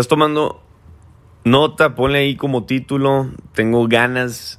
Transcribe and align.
estás 0.00 0.08
tomando 0.08 0.62
nota, 1.44 1.94
ponle 1.94 2.20
ahí 2.20 2.34
como 2.34 2.64
título, 2.64 3.30
tengo 3.52 3.86
ganas 3.86 4.58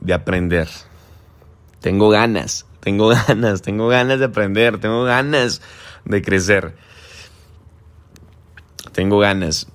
de 0.00 0.14
aprender. 0.14 0.66
Tengo 1.80 2.08
ganas, 2.08 2.66
tengo 2.80 3.08
ganas, 3.28 3.60
tengo 3.60 3.88
ganas 3.88 4.18
de 4.18 4.24
aprender, 4.24 4.78
tengo 4.80 5.04
ganas 5.04 5.60
de 6.06 6.22
crecer. 6.22 6.74
Tengo 8.92 9.18
ganas. 9.18 9.66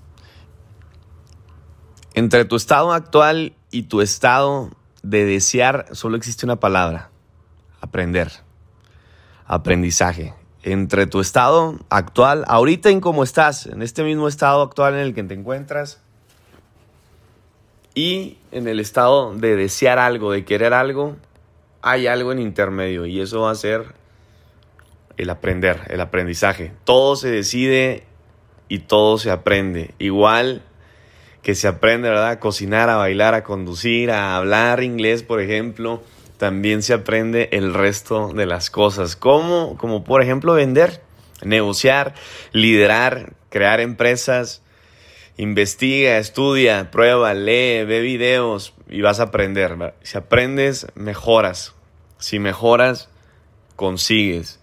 Entre 2.16 2.44
tu 2.46 2.56
estado 2.56 2.92
actual 2.92 3.54
y 3.70 3.84
tu 3.84 4.02
estado 4.02 4.72
de 5.04 5.26
desear 5.26 5.90
solo 5.92 6.18
existe 6.18 6.44
una 6.44 6.60
palabra, 6.60 7.12
aprender, 7.82 8.32
aprendizaje. 9.46 10.34
Entre 10.64 11.08
tu 11.08 11.20
estado 11.20 11.80
actual, 11.90 12.44
ahorita 12.48 12.90
en 12.90 13.02
cómo 13.02 13.24
estás, 13.24 13.66
en 13.66 13.82
este 13.82 14.04
mismo 14.04 14.28
estado 14.28 14.62
actual 14.62 14.94
en 14.94 15.00
el 15.00 15.14
que 15.14 15.24
te 15.24 15.34
encuentras, 15.34 16.02
y 17.94 18.38
en 18.52 18.68
el 18.68 18.80
estado 18.80 19.36
de 19.36 19.56
desear 19.56 20.00
algo, 20.00 20.32
de 20.32 20.46
querer 20.46 20.74
algo, 20.74 21.18
hay 21.82 22.08
algo 22.08 22.32
en 22.32 22.40
intermedio 22.40 23.06
y 23.06 23.20
eso 23.20 23.42
va 23.42 23.52
a 23.52 23.56
ser 23.56 23.94
el 25.18 25.30
aprender, 25.30 25.82
el 25.90 26.00
aprendizaje. 26.00 26.72
Todo 26.86 27.16
se 27.16 27.30
decide 27.30 28.04
y 28.70 28.80
todo 28.80 29.18
se 29.18 29.32
aprende. 29.32 29.94
Igual 30.00 30.64
que 31.42 31.56
se 31.56 31.68
aprende, 31.68 32.10
¿verdad? 32.10 32.30
A 32.30 32.40
cocinar, 32.40 32.90
a 32.90 32.96
bailar, 32.96 33.34
a 33.34 33.44
conducir, 33.44 34.12
a 34.12 34.38
hablar 34.38 34.84
inglés, 34.84 35.24
por 35.24 35.42
ejemplo, 35.42 36.02
también 36.42 36.82
se 36.82 36.96
aprende 36.96 37.50
el 37.52 37.72
resto 37.72 38.34
de 38.34 38.48
las 38.48 38.72
cosas. 38.72 39.16
Como, 39.16 39.78
como 39.78 40.04
por 40.04 40.24
ejemplo 40.24 40.56
vender, 40.56 41.04
negociar, 41.44 42.16
liderar, 42.52 43.34
crear 43.50 43.80
empresas. 43.80 44.64
Investiga, 45.38 46.18
estudia, 46.18 46.90
prueba, 46.90 47.36
lee, 47.36 47.84
ve 47.86 48.02
videos 48.02 48.74
y 48.90 49.02
vas 49.02 49.20
a 49.20 49.26
aprender. 49.26 49.94
Si 50.02 50.18
aprendes, 50.18 50.88
mejoras. 50.96 51.76
Si 52.18 52.40
mejoras, 52.40 53.12
consigues. 53.76 54.60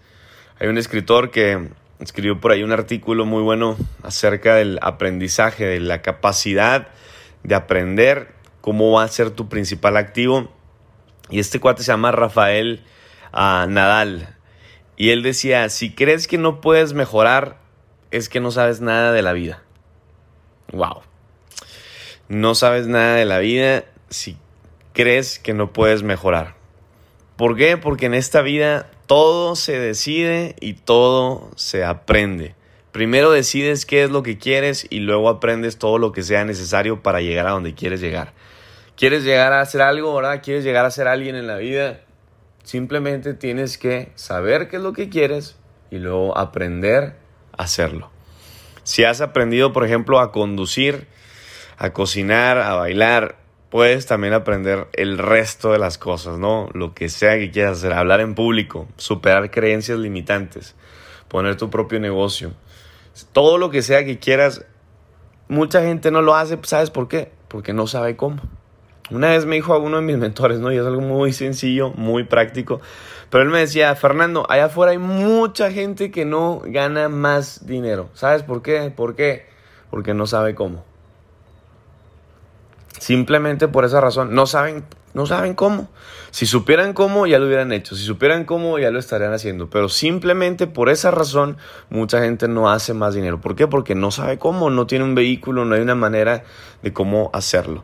Hay 0.59 0.67
un 0.67 0.77
escritor 0.77 1.31
que 1.31 1.69
escribió 2.01 2.41
por 2.41 2.51
ahí 2.51 2.61
un 2.61 2.73
artículo 2.73 3.25
muy 3.25 3.41
bueno 3.41 3.77
acerca 4.03 4.55
del 4.55 4.79
aprendizaje, 4.81 5.63
de 5.63 5.79
la 5.79 6.01
capacidad 6.01 6.89
de 7.43 7.55
aprender 7.55 8.33
cómo 8.59 8.91
va 8.91 9.03
a 9.03 9.07
ser 9.07 9.31
tu 9.31 9.47
principal 9.47 9.95
activo. 9.95 10.58
Y 11.29 11.39
este 11.39 11.59
cuate 11.59 11.83
se 11.83 11.91
llama 11.91 12.11
Rafael 12.11 12.83
ah, 13.31 13.65
Nadal. 13.69 14.35
Y 14.97 15.11
él 15.11 15.23
decía, 15.23 15.69
si 15.69 15.93
crees 15.93 16.27
que 16.27 16.37
no 16.37 16.61
puedes 16.61 16.93
mejorar, 16.93 17.57
es 18.11 18.29
que 18.29 18.39
no 18.39 18.51
sabes 18.51 18.81
nada 18.81 19.11
de 19.11 19.21
la 19.21 19.33
vida. 19.33 19.63
Wow. 20.71 21.01
No 22.27 22.55
sabes 22.55 22.87
nada 22.87 23.15
de 23.15 23.25
la 23.25 23.39
vida 23.39 23.85
si 24.09 24.37
crees 24.93 25.39
que 25.39 25.53
no 25.53 25.71
puedes 25.71 26.03
mejorar. 26.03 26.55
¿Por 27.37 27.55
qué? 27.55 27.77
Porque 27.77 28.07
en 28.07 28.13
esta 28.13 28.41
vida 28.41 28.91
todo 29.07 29.55
se 29.55 29.79
decide 29.79 30.55
y 30.59 30.73
todo 30.73 31.49
se 31.55 31.85
aprende. 31.85 32.55
Primero 32.91 33.31
decides 33.31 33.85
qué 33.85 34.03
es 34.03 34.09
lo 34.09 34.23
que 34.23 34.37
quieres 34.37 34.85
y 34.89 34.99
luego 34.99 35.29
aprendes 35.29 35.77
todo 35.77 35.97
lo 35.99 36.11
que 36.11 36.23
sea 36.23 36.43
necesario 36.43 37.01
para 37.01 37.21
llegar 37.21 37.47
a 37.47 37.51
donde 37.51 37.75
quieres 37.75 38.01
llegar. 38.01 38.33
¿Quieres 38.99 39.23
llegar 39.23 39.53
a 39.53 39.61
hacer 39.61 39.81
algo, 39.81 40.13
verdad? 40.13 40.41
¿Quieres 40.43 40.65
llegar 40.65 40.83
a 40.83 40.91
ser 40.91 41.07
alguien 41.07 41.37
en 41.37 41.47
la 41.47 41.55
vida? 41.55 42.01
Simplemente 42.63 43.33
tienes 43.33 43.77
que 43.77 44.11
saber 44.15 44.67
qué 44.67 44.75
es 44.75 44.81
lo 44.81 44.91
que 44.91 45.07
quieres 45.07 45.55
y 45.89 45.99
luego 45.99 46.37
aprender 46.37 47.15
a 47.57 47.63
hacerlo. 47.63 48.11
Si 48.83 49.05
has 49.05 49.21
aprendido, 49.21 49.71
por 49.71 49.85
ejemplo, 49.85 50.19
a 50.19 50.33
conducir, 50.33 51.07
a 51.77 51.93
cocinar, 51.93 52.57
a 52.57 52.73
bailar, 52.73 53.37
puedes 53.69 54.05
también 54.05 54.33
aprender 54.33 54.89
el 54.91 55.17
resto 55.17 55.71
de 55.71 55.79
las 55.79 55.97
cosas, 55.97 56.37
¿no? 56.37 56.67
Lo 56.73 56.93
que 56.93 57.07
sea 57.07 57.37
que 57.37 57.51
quieras 57.51 57.77
hacer, 57.77 57.93
hablar 57.93 58.19
en 58.19 58.35
público, 58.35 58.89
superar 58.97 59.49
creencias 59.49 59.97
limitantes, 59.97 60.75
poner 61.29 61.55
tu 61.55 61.69
propio 61.69 62.01
negocio, 62.01 62.51
todo 63.31 63.57
lo 63.59 63.69
que 63.69 63.81
sea 63.81 64.03
que 64.03 64.19
quieras. 64.19 64.65
Mucha 65.47 65.83
gente 65.83 66.11
no 66.11 66.21
lo 66.21 66.35
hace, 66.35 66.59
¿sabes 66.63 66.89
por 66.89 67.07
qué? 67.07 67.31
Porque 67.47 67.71
no 67.71 67.87
sabe 67.87 68.17
cómo. 68.17 68.58
Una 69.11 69.29
vez 69.29 69.45
me 69.45 69.55
dijo 69.55 69.73
a 69.73 69.77
uno 69.77 69.97
de 69.97 70.03
mis 70.03 70.17
mentores, 70.19 70.59
¿no? 70.59 70.71
Y 70.71 70.77
es 70.77 70.85
algo 70.85 71.01
muy 71.01 71.33
sencillo, 71.33 71.91
muy 71.91 72.23
práctico. 72.23 72.81
Pero 73.29 73.43
él 73.43 73.49
me 73.49 73.59
decía, 73.59 73.95
Fernando, 73.95 74.45
allá 74.49 74.65
afuera 74.65 74.91
hay 74.91 74.97
mucha 74.97 75.71
gente 75.71 76.11
que 76.11 76.25
no 76.25 76.61
gana 76.65 77.09
más 77.09 77.65
dinero. 77.65 78.09
¿Sabes 78.13 78.43
por 78.43 78.61
qué? 78.61 78.91
¿Por 78.95 79.15
qué? 79.15 79.47
Porque 79.91 80.13
no 80.13 80.25
sabe 80.25 80.55
cómo. 80.55 80.83
Simplemente 82.97 83.67
por 83.67 83.85
esa 83.85 84.01
razón. 84.01 84.33
No 84.33 84.47
saben, 84.47 84.83
no 85.13 85.27
saben 85.27 85.53
cómo. 85.53 85.89
Si 86.31 86.45
supieran 86.45 86.93
cómo, 86.93 87.27
ya 87.27 87.37
lo 87.37 87.45
hubieran 87.45 87.71
hecho. 87.71 87.95
Si 87.95 88.03
supieran 88.03 88.45
cómo, 88.45 88.79
ya 88.79 88.89
lo 88.89 88.99
estarían 88.99 89.33
haciendo. 89.33 89.69
Pero 89.69 89.89
simplemente 89.89 90.65
por 90.65 90.89
esa 90.89 91.11
razón, 91.11 91.57
mucha 91.89 92.21
gente 92.21 92.47
no 92.47 92.69
hace 92.69 92.93
más 92.93 93.13
dinero. 93.13 93.39
¿Por 93.41 93.55
qué? 93.55 93.67
Porque 93.67 93.93
no 93.93 94.09
sabe 94.09 94.39
cómo, 94.39 94.69
no 94.69 94.87
tiene 94.87 95.05
un 95.05 95.15
vehículo, 95.15 95.65
no 95.65 95.75
hay 95.75 95.81
una 95.81 95.95
manera 95.95 96.43
de 96.81 96.93
cómo 96.93 97.29
hacerlo. 97.33 97.83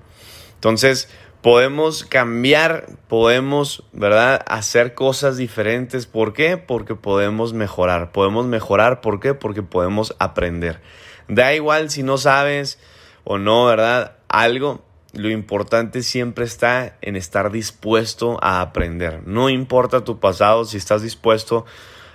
Entonces, 0.56 1.10
podemos 1.42 2.04
cambiar, 2.06 2.88
podemos, 3.08 3.84
¿verdad? 3.94 4.42
Hacer 4.48 4.96
cosas 4.96 5.38
diferentes. 5.38 6.08
¿Por 6.08 6.34
qué? 6.34 6.58
Porque 6.58 6.96
podemos 6.96 7.54
mejorar. 7.54 8.12
Podemos 8.12 8.48
mejorar, 8.48 9.00
¿por 9.00 9.20
qué? 9.20 9.36
Porque 9.36 9.62
podemos 9.62 10.16
aprender. 10.18 10.82
Da 11.28 11.54
igual 11.54 11.90
si 11.90 12.04
no 12.04 12.18
sabes 12.18 12.80
o 13.24 13.38
no, 13.38 13.66
¿verdad? 13.66 14.18
Algo, 14.28 14.84
lo 15.14 15.30
importante 15.30 16.04
siempre 16.04 16.46
está 16.46 16.98
en 17.02 17.16
estar 17.16 17.52
dispuesto 17.52 18.38
a 18.42 18.62
aprender. 18.62 19.22
No 19.26 19.50
importa 19.50 20.04
tu 20.04 20.20
pasado, 20.20 20.66
si 20.66 20.78
estás 20.78 21.02
dispuesto 21.02 21.66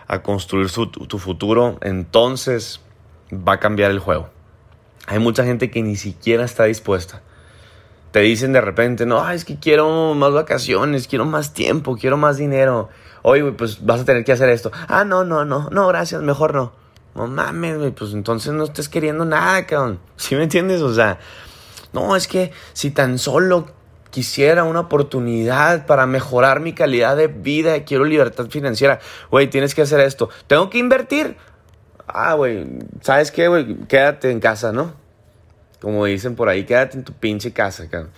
a 0.06 0.22
construir 0.22 0.70
tu, 0.72 1.18
futuro, 1.18 1.78
entonces 1.82 2.80
va 3.32 3.54
a 3.54 3.60
cambiar 3.60 3.90
el 3.92 4.00
juego. 4.00 4.28
Hay 5.06 5.18
mucha 5.18 5.44
gente 5.44 5.70
que 5.70 5.82
ni 5.82 5.96
siquiera 5.96 6.44
está 6.44 6.64
dispuesta. 6.64 7.22
Te 8.10 8.20
dicen 8.20 8.52
de 8.52 8.60
repente, 8.60 9.06
no, 9.06 9.30
es 9.30 9.44
que 9.44 9.58
quiero 9.58 10.14
más 10.14 10.32
vacaciones, 10.32 11.06
quiero 11.06 11.24
más 11.24 11.54
tiempo, 11.54 11.96
quiero 11.96 12.16
más 12.16 12.38
dinero. 12.38 12.88
Oye, 13.22 13.52
pues 13.52 13.84
vas 13.84 14.00
a 14.00 14.04
tener 14.04 14.24
que 14.24 14.32
hacer 14.32 14.48
esto. 14.48 14.72
Ah, 14.88 15.04
no, 15.04 15.24
no, 15.24 15.44
no, 15.44 15.68
no, 15.70 15.86
gracias, 15.88 16.20
mejor 16.22 16.54
no. 16.54 16.72
No 17.14 17.26
mames, 17.26 17.92
pues 17.96 18.12
entonces 18.12 18.52
no 18.52 18.64
estés 18.64 18.88
queriendo 18.88 19.24
nada, 19.24 19.66
cabrón. 19.66 20.00
¿Sí 20.16 20.34
me 20.34 20.44
entiendes? 20.44 20.82
O 20.82 20.92
sea, 20.92 21.18
no, 21.92 22.16
es 22.16 22.26
que 22.26 22.52
si 22.72 22.90
tan 22.90 23.18
solo 23.18 23.66
quisiera 24.10 24.64
una 24.64 24.80
oportunidad 24.80 25.86
para 25.86 26.06
mejorar 26.06 26.60
mi 26.60 26.72
calidad 26.72 27.16
de 27.16 27.28
vida, 27.28 27.84
quiero 27.84 28.04
libertad 28.04 28.46
financiera, 28.48 28.98
güey, 29.30 29.48
tienes 29.48 29.74
que 29.74 29.82
hacer 29.82 30.00
esto. 30.00 30.30
Tengo 30.48 30.68
que 30.68 30.78
invertir. 30.78 31.36
Ah, 32.08 32.34
güey, 32.34 32.66
¿sabes 33.02 33.30
qué, 33.30 33.46
güey? 33.46 33.76
Quédate 33.86 34.32
en 34.32 34.40
casa, 34.40 34.72
¿no? 34.72 34.94
Como 35.80 36.04
dicen 36.04 36.36
por 36.36 36.48
ahí, 36.48 36.64
quédate 36.64 36.98
en 36.98 37.04
tu 37.04 37.14
pinche 37.14 37.52
casa, 37.52 37.88
cabrón. 37.88 38.12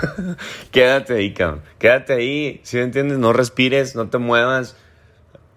quédate 0.70 1.14
ahí, 1.14 1.34
cabrón. 1.34 1.62
Quédate 1.78 2.14
ahí, 2.14 2.60
si 2.64 2.78
me 2.78 2.84
entiendes, 2.84 3.18
no 3.18 3.32
respires, 3.34 3.94
no 3.94 4.08
te 4.08 4.18
muevas. 4.18 4.76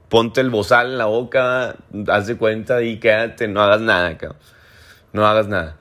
Ponte 0.09 0.41
el 0.41 0.49
bozal 0.49 0.91
en 0.91 0.97
la 0.97 1.05
boca, 1.05 1.75
haz 2.07 2.27
de 2.27 2.35
cuenta 2.35 2.81
y 2.81 2.99
quédate, 2.99 3.47
no 3.47 3.61
hagas 3.61 3.81
nada, 3.81 4.17
cabrón. 4.17 4.39
No 5.13 5.25
hagas 5.25 5.47
nada. 5.47 5.77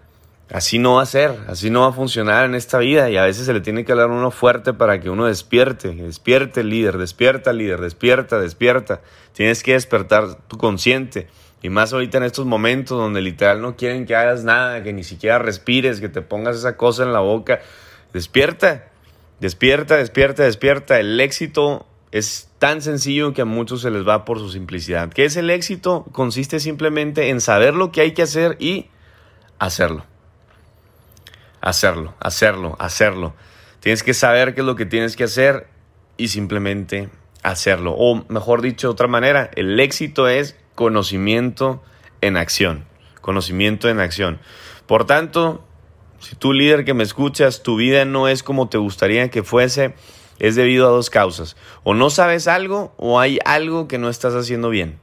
Así 0.53 0.79
no 0.79 0.95
va 0.95 1.03
a 1.03 1.07
ser, 1.07 1.35
así 1.49 1.71
no 1.71 1.81
va 1.81 1.89
a 1.89 1.93
funcionar 1.93 2.45
en 2.45 2.55
esta 2.55 2.79
vida 2.79 3.11
y 3.11 3.17
a 3.17 3.25
veces 3.25 3.47
se 3.47 3.53
le 3.53 3.61
tiene 3.61 3.85
que 3.85 3.91
hablar 3.91 4.11
uno 4.11 4.31
fuerte 4.31 4.73
para 4.73 5.01
que 5.01 5.11
uno 5.11 5.27
despierte, 5.27 5.93
despierte 5.93 6.63
líder, 6.63 6.99
despierta 6.99 7.53
líder, 7.53 7.81
despierta, 7.81 8.39
despierta. 8.39 9.01
Tienes 9.33 9.65
que 9.65 9.73
despertar 9.73 10.37
tu 10.47 10.57
consciente 10.57 11.27
y 11.63 11.71
más 11.71 11.93
ahorita 11.93 12.19
en 12.19 12.25
estos 12.25 12.47
momentos 12.47 12.99
donde 12.99 13.21
literal 13.21 13.61
no 13.61 13.77
quieren 13.77 14.07
que 14.07 14.15
hagas 14.15 14.45
nada, 14.45 14.83
que 14.83 14.93
ni 14.93 15.05
siquiera 15.05 15.39
respires, 15.39 16.01
que 16.01 16.09
te 16.09 16.23
pongas 16.23 16.57
esa 16.57 16.77
cosa 16.77 17.03
en 17.03 17.13
la 17.13 17.21
boca. 17.21 17.61
Despierta, 18.13 18.89
despierta, 19.41 19.97
despierta, 19.97 20.45
despierta. 20.45 21.01
El 21.01 21.21
éxito 21.21 21.87
es 22.13 22.51
tan 22.59 22.83
sencillo 22.83 23.33
que 23.33 23.43
a 23.43 23.47
muchos 23.47 23.83
se 23.83 23.91
les 23.91 24.07
va 24.07 24.25
por 24.25 24.39
su 24.39 24.51
simplicidad. 24.51 25.13
¿Qué 25.13 25.25
es 25.25 25.37
el 25.37 25.51
éxito? 25.51 26.05
Consiste 26.13 26.61
simplemente 26.61 27.31
en 27.31 27.41
saber 27.41 27.75
lo 27.75 27.91
que 27.91 28.03
hay 28.03 28.13
que 28.13 28.23
hacer 28.23 28.57
y 28.61 28.89
hacerlo 29.59 30.05
hacerlo, 31.67 32.15
hacerlo, 32.21 32.77
hacerlo. 32.79 33.35
Tienes 33.81 34.03
que 34.03 34.15
saber 34.15 34.55
qué 34.55 34.61
es 34.61 34.67
lo 34.67 34.77
que 34.77 34.87
tienes 34.87 35.17
que 35.17 35.25
hacer 35.25 35.67
y 36.17 36.29
simplemente 36.29 37.09
hacerlo. 37.43 37.95
O 37.99 38.25
mejor 38.29 38.63
dicho 38.63 38.87
de 38.87 38.93
otra 38.93 39.09
manera, 39.09 39.51
el 39.57 39.79
éxito 39.81 40.29
es 40.29 40.57
conocimiento 40.77 41.83
en 42.21 42.37
acción. 42.37 42.85
Conocimiento 43.21 43.89
en 43.89 43.99
acción. 43.99 44.39
Por 44.87 45.05
tanto, 45.05 45.65
si 46.21 46.37
tú 46.37 46.53
líder 46.53 46.85
que 46.85 46.95
me 46.95 47.03
escuchas, 47.03 47.65
tu 47.65 47.75
vida 47.75 48.05
no 48.05 48.29
es 48.29 48.45
como 48.45 48.69
te 48.69 48.79
gustaría 48.79 49.29
que 49.31 49.43
fuese, 49.43 49.95
es 50.39 50.55
debido 50.55 50.87
a 50.87 50.91
dos 50.91 51.11
causas. 51.11 51.57
O 51.83 51.95
no 51.95 52.11
sabes 52.11 52.47
algo 52.47 52.95
o 52.97 53.19
hay 53.19 53.41
algo 53.45 53.89
que 53.89 53.99
no 53.99 54.09
estás 54.09 54.35
haciendo 54.35 54.71
bien. 54.71 55.01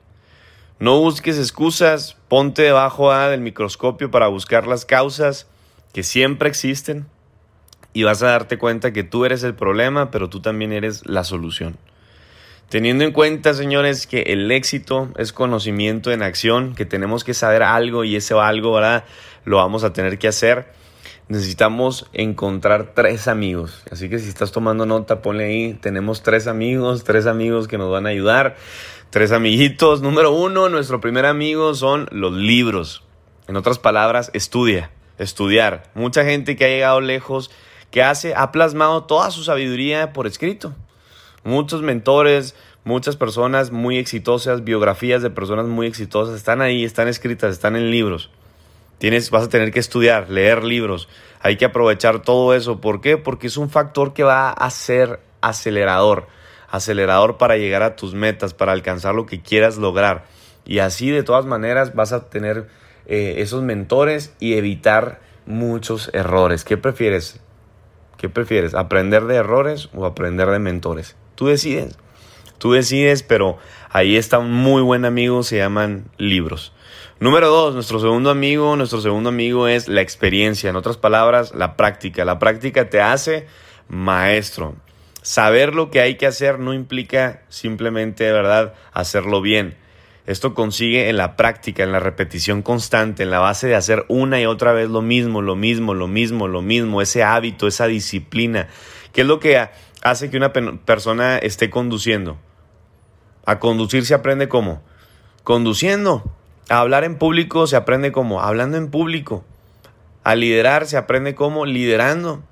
No 0.79 0.99
busques 0.99 1.37
excusas, 1.37 2.17
ponte 2.27 2.61
debajo 2.61 3.11
ah, 3.11 3.27
del 3.29 3.41
microscopio 3.41 4.11
para 4.11 4.27
buscar 4.27 4.67
las 4.67 4.85
causas 4.85 5.47
que 5.93 6.03
siempre 6.03 6.49
existen 6.49 7.07
y 7.93 8.03
vas 8.03 8.23
a 8.23 8.27
darte 8.27 8.57
cuenta 8.57 8.91
que 8.91 9.03
tú 9.03 9.25
eres 9.25 9.43
el 9.43 9.53
problema, 9.53 10.11
pero 10.11 10.29
tú 10.29 10.41
también 10.41 10.71
eres 10.71 11.05
la 11.05 11.23
solución. 11.23 11.77
Teniendo 12.69 13.03
en 13.03 13.11
cuenta, 13.11 13.53
señores, 13.53 14.07
que 14.07 14.21
el 14.23 14.51
éxito 14.51 15.09
es 15.17 15.31
conocimiento 15.31 16.11
en 16.11 16.23
acción, 16.23 16.73
que 16.73 16.85
tenemos 16.85 17.23
que 17.23 17.33
saber 17.33 17.61
algo 17.61 18.03
y 18.03 18.15
ese 18.15 18.33
algo, 18.33 18.73
¿verdad? 18.73 19.03
Lo 19.45 19.57
vamos 19.57 19.83
a 19.83 19.93
tener 19.93 20.17
que 20.17 20.27
hacer. 20.27 20.65
Necesitamos 21.27 22.09
encontrar 22.13 22.93
tres 22.93 23.27
amigos. 23.27 23.83
Así 23.91 24.09
que 24.09 24.19
si 24.19 24.27
estás 24.27 24.51
tomando 24.51 24.85
nota, 24.85 25.21
ponle 25.21 25.45
ahí. 25.45 25.73
Tenemos 25.75 26.23
tres 26.23 26.47
amigos, 26.47 27.03
tres 27.03 27.27
amigos 27.27 27.67
que 27.67 27.77
nos 27.77 27.91
van 27.91 28.07
a 28.07 28.09
ayudar. 28.09 28.55
Tres 29.09 29.31
amiguitos. 29.31 30.01
Número 30.01 30.31
uno, 30.31 30.69
nuestro 30.69 30.99
primer 30.99 31.25
amigo 31.25 31.75
son 31.75 32.07
los 32.11 32.33
libros. 32.33 33.03
En 33.47 33.55
otras 33.55 33.77
palabras, 33.77 34.31
estudia, 34.33 34.89
estudiar. 35.17 35.83
Mucha 35.93 36.23
gente 36.25 36.55
que 36.55 36.65
ha 36.65 36.69
llegado 36.69 37.01
lejos, 37.01 37.51
que 37.91 38.01
hace, 38.01 38.33
ha 38.35 38.51
plasmado 38.51 39.03
toda 39.03 39.31
su 39.31 39.43
sabiduría 39.43 40.13
por 40.13 40.27
escrito. 40.27 40.73
Muchos 41.43 41.81
mentores, 41.81 42.55
muchas 42.85 43.17
personas 43.17 43.71
muy 43.71 43.97
exitosas, 43.97 44.63
biografías 44.63 45.21
de 45.21 45.29
personas 45.29 45.65
muy 45.65 45.87
exitosas 45.87 46.35
están 46.35 46.61
ahí, 46.61 46.85
están 46.85 47.07
escritas, 47.09 47.51
están 47.51 47.75
en 47.75 47.91
libros. 47.91 48.29
Tienes, 48.97 49.29
vas 49.31 49.43
a 49.43 49.49
tener 49.49 49.71
que 49.71 49.79
estudiar, 49.79 50.29
leer 50.29 50.63
libros. 50.63 51.09
Hay 51.41 51.57
que 51.57 51.65
aprovechar 51.65 52.21
todo 52.21 52.53
eso. 52.53 52.79
¿Por 52.79 53.01
qué? 53.01 53.17
Porque 53.17 53.47
es 53.47 53.57
un 53.57 53.69
factor 53.69 54.13
que 54.13 54.23
va 54.23 54.51
a 54.51 54.69
ser 54.69 55.19
acelerador. 55.41 56.27
Acelerador 56.69 57.37
para 57.37 57.57
llegar 57.57 57.83
a 57.83 57.97
tus 57.97 58.13
metas, 58.13 58.53
para 58.53 58.71
alcanzar 58.71 59.13
lo 59.13 59.25
que 59.25 59.41
quieras 59.41 59.77
lograr. 59.77 60.23
Y 60.65 60.79
así 60.79 61.09
de 61.09 61.23
todas 61.23 61.45
maneras 61.45 61.93
vas 61.93 62.13
a 62.13 62.29
tener 62.29 62.69
eh, 63.05 63.35
esos 63.39 63.61
mentores 63.61 64.33
y 64.39 64.53
evitar 64.53 65.19
muchos 65.45 66.09
errores. 66.13 66.63
¿Qué 66.63 66.77
prefieres? 66.77 67.41
¿Qué 68.15 68.29
prefieres? 68.29 68.73
¿Aprender 68.73 69.25
de 69.25 69.35
errores 69.35 69.89
o 69.93 70.05
aprender 70.05 70.49
de 70.49 70.59
mentores? 70.59 71.17
Tú 71.35 71.47
decides. 71.47 71.97
Tú 72.57 72.71
decides, 72.71 73.23
pero 73.23 73.57
ahí 73.89 74.15
está 74.15 74.39
un 74.39 74.51
muy 74.53 74.81
buen 74.81 75.05
amigo, 75.05 75.43
se 75.43 75.57
llaman 75.57 76.05
libros. 76.17 76.71
Número 77.19 77.49
dos, 77.49 77.73
nuestro 77.73 77.99
segundo 77.99 78.29
amigo, 78.29 78.75
nuestro 78.75 78.99
segundo 79.01 79.29
amigo 79.29 79.67
es 79.67 79.87
la 79.87 80.01
experiencia, 80.01 80.69
en 80.69 80.75
otras 80.75 80.97
palabras, 80.97 81.53
la 81.53 81.75
práctica. 81.75 82.25
La 82.25 82.39
práctica 82.39 82.89
te 82.89 83.01
hace 83.01 83.47
maestro. 83.87 84.75
Saber 85.21 85.73
lo 85.73 85.89
que 85.89 86.01
hay 86.01 86.15
que 86.15 86.25
hacer 86.25 86.59
no 86.59 86.73
implica 86.73 87.43
simplemente, 87.49 88.25
de 88.25 88.33
verdad, 88.33 88.73
hacerlo 88.91 89.41
bien. 89.41 89.77
Esto 90.25 90.53
consigue 90.53 91.09
en 91.09 91.17
la 91.17 91.35
práctica, 91.35 91.83
en 91.83 91.91
la 91.91 91.99
repetición 91.99 92.61
constante, 92.61 93.23
en 93.23 93.31
la 93.31 93.39
base 93.39 93.67
de 93.67 93.75
hacer 93.75 94.05
una 94.07 94.39
y 94.39 94.45
otra 94.45 94.71
vez 94.71 94.89
lo 94.89 95.01
mismo, 95.01 95.41
lo 95.41 95.55
mismo, 95.55 95.93
lo 95.93 96.07
mismo, 96.07 96.47
lo 96.47 96.61
mismo, 96.61 97.01
ese 97.01 97.23
hábito, 97.23 97.67
esa 97.67 97.87
disciplina. 97.87 98.67
¿Qué 99.11 99.21
es 99.21 99.27
lo 99.27 99.39
que 99.39 99.67
hace 100.03 100.29
que 100.29 100.37
una 100.37 100.53
persona 100.53 101.37
esté 101.37 101.69
conduciendo. 101.69 102.37
A 103.45 103.59
conducir 103.59 104.05
se 104.05 104.13
aprende 104.13 104.47
como 104.47 104.83
conduciendo. 105.43 106.23
A 106.69 106.79
hablar 106.79 107.03
en 107.03 107.17
público 107.17 107.67
se 107.67 107.75
aprende 107.75 108.11
como 108.11 108.41
hablando 108.41 108.77
en 108.77 108.91
público. 108.91 109.43
A 110.23 110.35
liderar 110.35 110.85
se 110.85 110.97
aprende 110.97 111.35
como 111.35 111.65
liderando. 111.65 112.43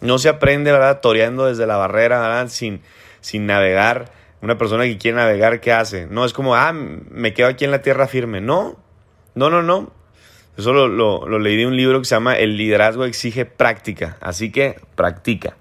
No 0.00 0.18
se 0.18 0.28
aprende, 0.28 0.70
¿verdad? 0.70 1.00
Toreando 1.00 1.46
desde 1.46 1.66
la 1.66 1.76
barrera, 1.76 2.20
¿verdad? 2.20 2.48
Sin, 2.48 2.82
sin 3.20 3.46
navegar. 3.46 4.12
Una 4.42 4.58
persona 4.58 4.84
que 4.84 4.98
quiere 4.98 5.16
navegar, 5.16 5.60
¿qué 5.60 5.72
hace? 5.72 6.06
No 6.06 6.24
es 6.24 6.32
como, 6.32 6.54
ah, 6.54 6.72
me 6.72 7.34
quedo 7.34 7.48
aquí 7.48 7.64
en 7.64 7.72
la 7.72 7.82
tierra 7.82 8.06
firme. 8.06 8.40
No, 8.40 8.76
no, 9.34 9.50
no, 9.50 9.62
no. 9.62 9.90
Eso 10.56 10.72
lo, 10.72 10.88
lo 10.88 11.38
leí 11.38 11.56
de 11.56 11.66
un 11.66 11.76
libro 11.76 12.00
que 12.00 12.04
se 12.04 12.14
llama 12.14 12.36
El 12.36 12.56
liderazgo 12.56 13.04
exige 13.04 13.44
práctica. 13.44 14.16
Así 14.20 14.52
que 14.52 14.80
practica. 14.94 15.56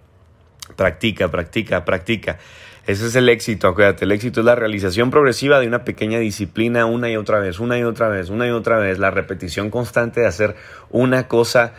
Practica, 0.77 1.29
practica, 1.29 1.83
practica. 1.83 2.37
Ese 2.85 3.07
es 3.07 3.15
el 3.15 3.27
éxito, 3.27 3.67
acuérdate, 3.67 4.05
el 4.05 4.13
éxito 4.13 4.39
es 4.39 4.45
la 4.45 4.55
realización 4.55 5.11
progresiva 5.11 5.59
de 5.59 5.67
una 5.67 5.83
pequeña 5.83 6.19
disciplina 6.19 6.85
una 6.85 7.09
y 7.09 7.17
otra 7.17 7.39
vez, 7.39 7.59
una 7.59 7.77
y 7.77 7.83
otra 7.83 8.07
vez, 8.07 8.29
una 8.29 8.47
y 8.47 8.51
otra 8.51 8.77
vez, 8.77 8.97
la 8.97 9.11
repetición 9.11 9.69
constante 9.69 10.21
de 10.21 10.27
hacer 10.27 10.55
una 10.89 11.27
cosa 11.27 11.73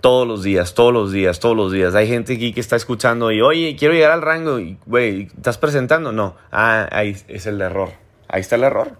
todos 0.00 0.26
los 0.26 0.42
días, 0.42 0.72
todos 0.72 0.92
los 0.92 1.12
días, 1.12 1.38
todos 1.38 1.54
los 1.54 1.70
días. 1.70 1.94
Hay 1.94 2.08
gente 2.08 2.34
aquí 2.34 2.54
que 2.54 2.60
está 2.60 2.76
escuchando 2.76 3.30
y, 3.30 3.42
oye, 3.42 3.76
quiero 3.78 3.92
llegar 3.92 4.12
al 4.12 4.22
rango, 4.22 4.58
y, 4.58 4.78
güey, 4.86 5.28
¿estás 5.36 5.58
presentando? 5.58 6.12
No, 6.12 6.36
ah, 6.50 6.88
ahí 6.92 7.14
es 7.28 7.46
el 7.46 7.60
error, 7.60 7.90
ahí 8.28 8.40
está 8.40 8.56
el 8.56 8.64
error. 8.64 8.92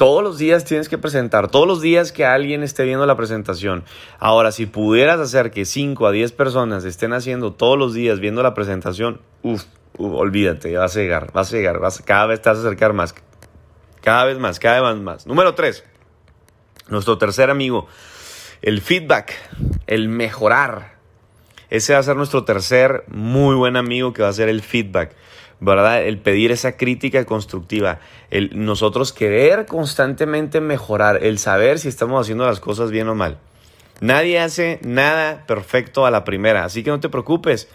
Todos 0.00 0.22
los 0.22 0.38
días 0.38 0.64
tienes 0.64 0.88
que 0.88 0.96
presentar, 0.96 1.50
todos 1.50 1.68
los 1.68 1.82
días 1.82 2.10
que 2.10 2.24
alguien 2.24 2.62
esté 2.62 2.84
viendo 2.84 3.04
la 3.04 3.18
presentación. 3.18 3.84
Ahora, 4.18 4.50
si 4.50 4.64
pudieras 4.64 5.20
hacer 5.20 5.50
que 5.50 5.66
5 5.66 6.06
a 6.06 6.10
10 6.10 6.32
personas 6.32 6.86
estén 6.86 7.12
haciendo 7.12 7.52
todos 7.52 7.76
los 7.76 7.92
días 7.92 8.18
viendo 8.18 8.42
la 8.42 8.54
presentación, 8.54 9.20
uff, 9.42 9.64
olvídate, 9.98 10.74
vas 10.74 10.96
a 10.96 11.00
llegar, 11.00 11.30
vas 11.34 11.52
a 11.52 11.56
llegar, 11.58 11.80
vas, 11.80 12.00
cada 12.00 12.24
vez 12.24 12.40
te 12.40 12.48
vas 12.48 12.56
a 12.56 12.62
acercar 12.62 12.94
más, 12.94 13.14
cada 14.00 14.24
vez 14.24 14.38
más, 14.38 14.58
cada 14.58 14.90
vez 14.90 15.02
más. 15.02 15.26
Número 15.26 15.54
3, 15.54 15.84
nuestro 16.88 17.18
tercer 17.18 17.50
amigo, 17.50 17.86
el 18.62 18.80
feedback, 18.80 19.34
el 19.86 20.08
mejorar. 20.08 20.94
Ese 21.68 21.92
va 21.92 21.98
a 21.98 22.02
ser 22.02 22.16
nuestro 22.16 22.44
tercer 22.44 23.04
muy 23.08 23.54
buen 23.54 23.76
amigo 23.76 24.14
que 24.14 24.22
va 24.22 24.28
a 24.28 24.32
ser 24.32 24.48
el 24.48 24.62
feedback. 24.62 25.14
¿Verdad? 25.60 26.02
El 26.02 26.18
pedir 26.18 26.50
esa 26.50 26.76
crítica 26.76 27.24
constructiva, 27.24 28.00
el 28.30 28.50
nosotros 28.64 29.12
querer 29.12 29.66
constantemente 29.66 30.60
mejorar, 30.60 31.22
el 31.22 31.38
saber 31.38 31.78
si 31.78 31.88
estamos 31.88 32.20
haciendo 32.20 32.46
las 32.46 32.60
cosas 32.60 32.90
bien 32.90 33.08
o 33.08 33.14
mal. 33.14 33.38
Nadie 34.00 34.40
hace 34.40 34.80
nada 34.82 35.44
perfecto 35.46 36.06
a 36.06 36.10
la 36.10 36.24
primera, 36.24 36.64
así 36.64 36.82
que 36.82 36.90
no 36.90 37.00
te 37.00 37.10
preocupes. 37.10 37.68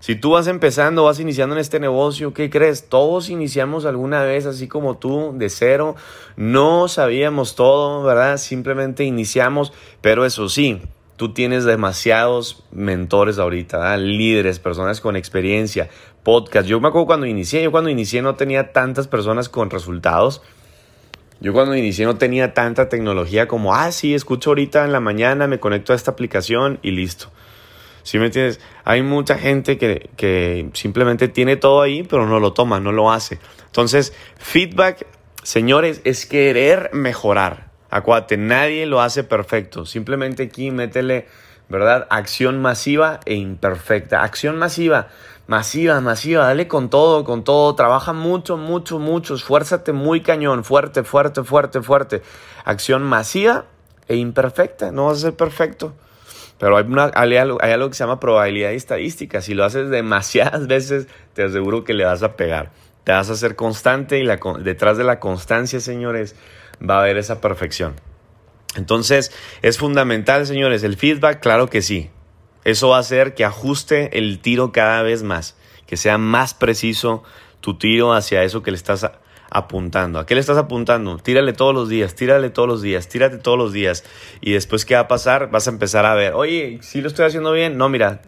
Si 0.00 0.14
tú 0.14 0.30
vas 0.30 0.46
empezando, 0.46 1.04
vas 1.04 1.20
iniciando 1.20 1.54
en 1.54 1.60
este 1.60 1.78
negocio, 1.78 2.32
¿qué 2.32 2.48
crees? 2.48 2.88
Todos 2.88 3.28
iniciamos 3.28 3.84
alguna 3.84 4.22
vez 4.22 4.46
así 4.46 4.66
como 4.66 4.96
tú, 4.96 5.32
de 5.34 5.50
cero. 5.50 5.94
No 6.36 6.88
sabíamos 6.88 7.54
todo, 7.54 8.02
¿verdad? 8.02 8.38
Simplemente 8.38 9.04
iniciamos, 9.04 9.74
pero 10.00 10.24
eso 10.24 10.48
sí, 10.48 10.80
tú 11.20 11.34
tienes 11.34 11.66
demasiados 11.66 12.64
mentores 12.72 13.38
ahorita, 13.38 13.94
líderes, 13.98 14.58
personas 14.58 15.02
con 15.02 15.16
experiencia, 15.16 15.90
podcast. 16.22 16.66
Yo 16.66 16.80
me 16.80 16.88
acuerdo 16.88 17.04
cuando 17.04 17.26
inicié, 17.26 17.62
yo 17.62 17.70
cuando 17.70 17.90
inicié 17.90 18.22
no 18.22 18.36
tenía 18.36 18.72
tantas 18.72 19.06
personas 19.06 19.50
con 19.50 19.68
resultados. 19.68 20.40
Yo 21.38 21.52
cuando 21.52 21.76
inicié 21.76 22.06
no 22.06 22.16
tenía 22.16 22.54
tanta 22.54 22.88
tecnología 22.88 23.48
como, 23.48 23.74
ah, 23.74 23.92
sí, 23.92 24.14
escucho 24.14 24.48
ahorita 24.48 24.82
en 24.86 24.92
la 24.92 25.00
mañana, 25.00 25.46
me 25.46 25.60
conecto 25.60 25.92
a 25.92 25.96
esta 25.96 26.12
aplicación 26.12 26.78
y 26.80 26.92
listo. 26.92 27.30
¿Sí 28.02 28.18
me 28.18 28.24
entiendes? 28.24 28.58
Hay 28.84 29.02
mucha 29.02 29.36
gente 29.36 29.76
que, 29.76 30.08
que 30.16 30.70
simplemente 30.72 31.28
tiene 31.28 31.56
todo 31.56 31.82
ahí, 31.82 32.02
pero 32.02 32.24
no 32.24 32.40
lo 32.40 32.54
toma, 32.54 32.80
no 32.80 32.92
lo 32.92 33.12
hace. 33.12 33.38
Entonces, 33.66 34.14
feedback, 34.38 35.06
señores, 35.42 36.00
es 36.04 36.24
querer 36.24 36.88
mejorar. 36.94 37.69
Acuate, 37.90 38.36
nadie 38.36 38.86
lo 38.86 39.00
hace 39.00 39.24
perfecto. 39.24 39.84
Simplemente 39.84 40.44
aquí 40.44 40.70
métele, 40.70 41.26
¿verdad? 41.68 42.06
Acción 42.10 42.62
masiva 42.62 43.20
e 43.26 43.34
imperfecta. 43.34 44.22
Acción 44.22 44.58
masiva, 44.58 45.08
masiva, 45.48 46.00
masiva. 46.00 46.44
Dale 46.44 46.68
con 46.68 46.88
todo, 46.88 47.24
con 47.24 47.42
todo. 47.42 47.74
Trabaja 47.74 48.12
mucho, 48.12 48.56
mucho, 48.56 48.98
mucho. 48.98 49.34
Esfuérzate 49.34 49.92
muy 49.92 50.20
cañón. 50.20 50.62
Fuerte, 50.62 51.02
fuerte, 51.02 51.42
fuerte, 51.42 51.82
fuerte. 51.82 52.22
Acción 52.64 53.02
masiva 53.02 53.64
e 54.06 54.16
imperfecta. 54.16 54.92
No 54.92 55.06
vas 55.06 55.18
a 55.18 55.20
ser 55.22 55.34
perfecto. 55.34 55.94
Pero 56.60 56.76
hay, 56.76 56.84
una, 56.84 57.10
hay, 57.14 57.36
algo, 57.38 57.58
que 57.88 57.94
se 57.94 58.04
llama 58.04 58.20
probabilidad 58.20 58.72
estadística. 58.72 59.40
Si 59.40 59.54
lo 59.54 59.64
haces 59.64 59.88
demasiadas 59.88 60.66
veces, 60.66 61.08
te 61.32 61.42
aseguro 61.42 61.84
que 61.84 61.94
le 61.94 62.04
vas 62.04 62.22
a 62.22 62.36
pegar. 62.36 62.70
Te 63.02 63.12
vas 63.12 63.30
a 63.30 63.34
ser 63.34 63.56
constante 63.56 64.18
y 64.18 64.26
detrás 64.62 64.98
de 64.98 65.04
la 65.04 65.18
constancia, 65.20 65.80
señores, 65.80 66.36
va 66.80 66.96
a 66.96 67.00
haber 67.02 67.16
esa 67.16 67.40
perfección. 67.40 67.94
Entonces, 68.76 69.32
es 69.62 69.78
fundamental, 69.78 70.46
señores, 70.46 70.82
el 70.82 70.96
feedback, 70.96 71.40
claro 71.40 71.68
que 71.68 71.82
sí. 71.82 72.10
Eso 72.64 72.90
va 72.90 72.98
a 72.98 73.00
hacer 73.00 73.34
que 73.34 73.44
ajuste 73.44 74.18
el 74.18 74.38
tiro 74.38 74.70
cada 74.72 75.02
vez 75.02 75.22
más, 75.22 75.56
que 75.86 75.96
sea 75.96 76.18
más 76.18 76.54
preciso 76.54 77.22
tu 77.60 77.78
tiro 77.78 78.12
hacia 78.12 78.42
eso 78.44 78.62
que 78.62 78.70
le 78.70 78.76
estás 78.76 79.10
apuntando. 79.50 80.18
¿A 80.18 80.26
qué 80.26 80.34
le 80.34 80.40
estás 80.40 80.56
apuntando? 80.56 81.18
Tírale 81.18 81.52
todos 81.52 81.74
los 81.74 81.88
días, 81.88 82.14
tírale 82.14 82.50
todos 82.50 82.68
los 82.68 82.82
días, 82.82 83.08
tírate 83.08 83.38
todos 83.38 83.58
los 83.58 83.72
días. 83.72 84.04
Y 84.40 84.52
después, 84.52 84.84
¿qué 84.84 84.94
va 84.94 85.00
a 85.00 85.08
pasar? 85.08 85.50
Vas 85.50 85.66
a 85.66 85.70
empezar 85.70 86.06
a 86.06 86.14
ver, 86.14 86.34
oye, 86.34 86.78
si 86.82 87.00
lo 87.00 87.08
estoy 87.08 87.26
haciendo 87.26 87.52
bien. 87.52 87.76
No, 87.76 87.88
mira, 87.88 88.22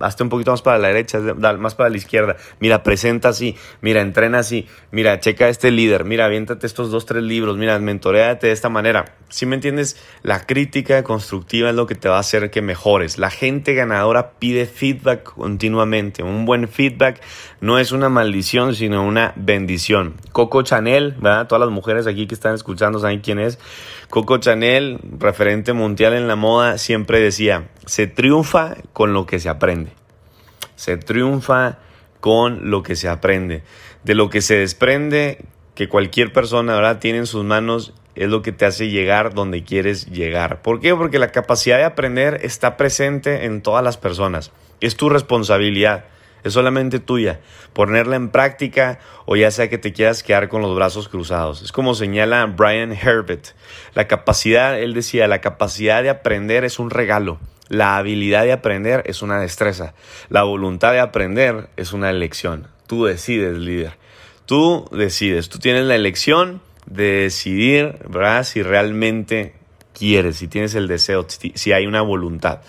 hazte 0.00 0.22
un 0.22 0.28
poquito 0.28 0.50
más 0.50 0.62
para 0.62 0.78
la 0.78 0.88
derecha, 0.88 1.18
más 1.58 1.74
para 1.74 1.90
la 1.90 1.96
izquierda. 1.96 2.36
Mira, 2.60 2.82
presenta 2.82 3.28
así, 3.28 3.56
mira, 3.80 4.00
entrena 4.00 4.40
así, 4.40 4.66
mira, 4.90 5.20
checa 5.20 5.46
a 5.46 5.48
este 5.48 5.70
líder, 5.70 6.04
mira, 6.04 6.24
aviéntate 6.24 6.66
estos 6.66 6.90
dos, 6.90 7.06
tres 7.06 7.22
libros, 7.22 7.56
mira, 7.56 7.78
mentoreate 7.78 8.48
de 8.48 8.52
esta 8.52 8.68
manera. 8.68 9.16
Si 9.28 9.46
me 9.46 9.54
entiendes, 9.54 9.96
la 10.22 10.46
crítica 10.46 11.02
constructiva 11.02 11.70
es 11.70 11.74
lo 11.74 11.86
que 11.86 11.94
te 11.94 12.08
va 12.08 12.16
a 12.16 12.20
hacer 12.20 12.50
que 12.50 12.60
mejores. 12.60 13.18
La 13.18 13.30
gente 13.30 13.74
ganadora 13.74 14.32
pide 14.38 14.66
feedback 14.66 15.22
continuamente. 15.22 16.22
Un 16.22 16.44
buen 16.44 16.68
feedback 16.68 17.22
no 17.60 17.78
es 17.78 17.92
una 17.92 18.08
maldición, 18.08 18.74
sino 18.74 19.04
una 19.06 19.32
bendición. 19.36 20.16
Coco 20.32 20.51
Coco 20.52 20.64
Chanel, 20.64 21.14
¿verdad? 21.18 21.46
Todas 21.46 21.60
las 21.60 21.70
mujeres 21.70 22.06
aquí 22.06 22.26
que 22.26 22.34
están 22.34 22.54
escuchando 22.54 22.98
saben 22.98 23.20
quién 23.20 23.38
es. 23.38 23.58
Coco 24.10 24.36
Chanel, 24.36 24.98
referente 25.18 25.72
mundial 25.72 26.12
en 26.12 26.28
la 26.28 26.36
moda, 26.36 26.76
siempre 26.76 27.20
decía, 27.20 27.70
se 27.86 28.06
triunfa 28.06 28.74
con 28.92 29.14
lo 29.14 29.24
que 29.24 29.40
se 29.40 29.48
aprende. 29.48 29.92
Se 30.76 30.98
triunfa 30.98 31.78
con 32.20 32.70
lo 32.70 32.82
que 32.82 32.96
se 32.96 33.08
aprende. 33.08 33.62
De 34.04 34.14
lo 34.14 34.28
que 34.28 34.42
se 34.42 34.56
desprende 34.56 35.42
que 35.74 35.88
cualquier 35.88 36.34
persona 36.34 36.74
¿verdad? 36.74 36.98
tiene 36.98 37.16
en 37.16 37.26
sus 37.26 37.44
manos 37.44 37.94
es 38.14 38.28
lo 38.28 38.42
que 38.42 38.52
te 38.52 38.66
hace 38.66 38.90
llegar 38.90 39.32
donde 39.32 39.64
quieres 39.64 40.04
llegar. 40.10 40.60
¿Por 40.60 40.80
qué? 40.80 40.94
Porque 40.94 41.18
la 41.18 41.32
capacidad 41.32 41.78
de 41.78 41.84
aprender 41.84 42.40
está 42.42 42.76
presente 42.76 43.46
en 43.46 43.62
todas 43.62 43.82
las 43.82 43.96
personas. 43.96 44.52
Es 44.82 44.96
tu 44.96 45.08
responsabilidad. 45.08 46.04
Es 46.44 46.54
solamente 46.54 46.98
tuya. 46.98 47.40
Ponerla 47.72 48.16
en 48.16 48.30
práctica 48.30 48.98
o 49.26 49.36
ya 49.36 49.50
sea 49.50 49.68
que 49.68 49.78
te 49.78 49.92
quieras 49.92 50.22
quedar 50.22 50.48
con 50.48 50.62
los 50.62 50.74
brazos 50.74 51.08
cruzados. 51.08 51.62
Es 51.62 51.72
como 51.72 51.94
señala 51.94 52.44
Brian 52.46 52.92
Herbert. 52.92 53.48
La 53.94 54.08
capacidad, 54.08 54.78
él 54.78 54.94
decía, 54.94 55.28
la 55.28 55.40
capacidad 55.40 56.02
de 56.02 56.10
aprender 56.10 56.64
es 56.64 56.78
un 56.78 56.90
regalo. 56.90 57.38
La 57.68 57.96
habilidad 57.96 58.44
de 58.44 58.52
aprender 58.52 59.02
es 59.06 59.22
una 59.22 59.40
destreza. 59.40 59.94
La 60.28 60.42
voluntad 60.42 60.92
de 60.92 61.00
aprender 61.00 61.70
es 61.76 61.92
una 61.92 62.10
elección. 62.10 62.68
Tú 62.86 63.04
decides, 63.04 63.56
líder. 63.56 63.96
Tú 64.46 64.88
decides. 64.92 65.48
Tú 65.48 65.58
tienes 65.58 65.84
la 65.84 65.94
elección 65.94 66.60
de 66.86 67.22
decidir, 67.22 67.98
¿verdad? 68.08 68.44
Si 68.44 68.62
realmente 68.62 69.54
quieres, 69.94 70.36
si 70.36 70.48
tienes 70.48 70.74
el 70.74 70.88
deseo, 70.88 71.26
si 71.28 71.72
hay 71.72 71.86
una 71.86 72.02
voluntad. 72.02 72.60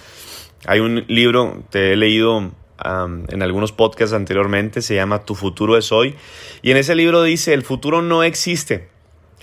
Hay 0.66 0.80
un 0.80 1.04
libro, 1.08 1.64
te 1.70 1.94
he 1.94 1.96
leído 1.98 2.52
en 2.84 3.42
algunos 3.42 3.72
podcasts 3.72 4.14
anteriormente, 4.14 4.82
se 4.82 4.96
llama 4.96 5.24
Tu 5.24 5.36
futuro 5.36 5.78
es 5.78 5.92
hoy. 5.92 6.16
Y 6.62 6.72
en 6.72 6.78
ese 6.78 6.96
libro 6.96 7.24
dice, 7.24 7.54
el 7.54 7.64
futuro 7.64 8.02
no 8.02 8.24
existe, 8.24 8.90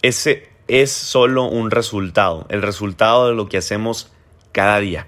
ese 0.03 0.49
es 0.69 0.93
solo 0.93 1.45
un 1.45 1.71
resultado, 1.71 2.47
el 2.49 2.63
resultado 2.63 3.29
de 3.29 3.35
lo 3.35 3.49
que 3.49 3.59
hacemos 3.59 4.13
cada 4.53 4.81
día, 4.81 5.07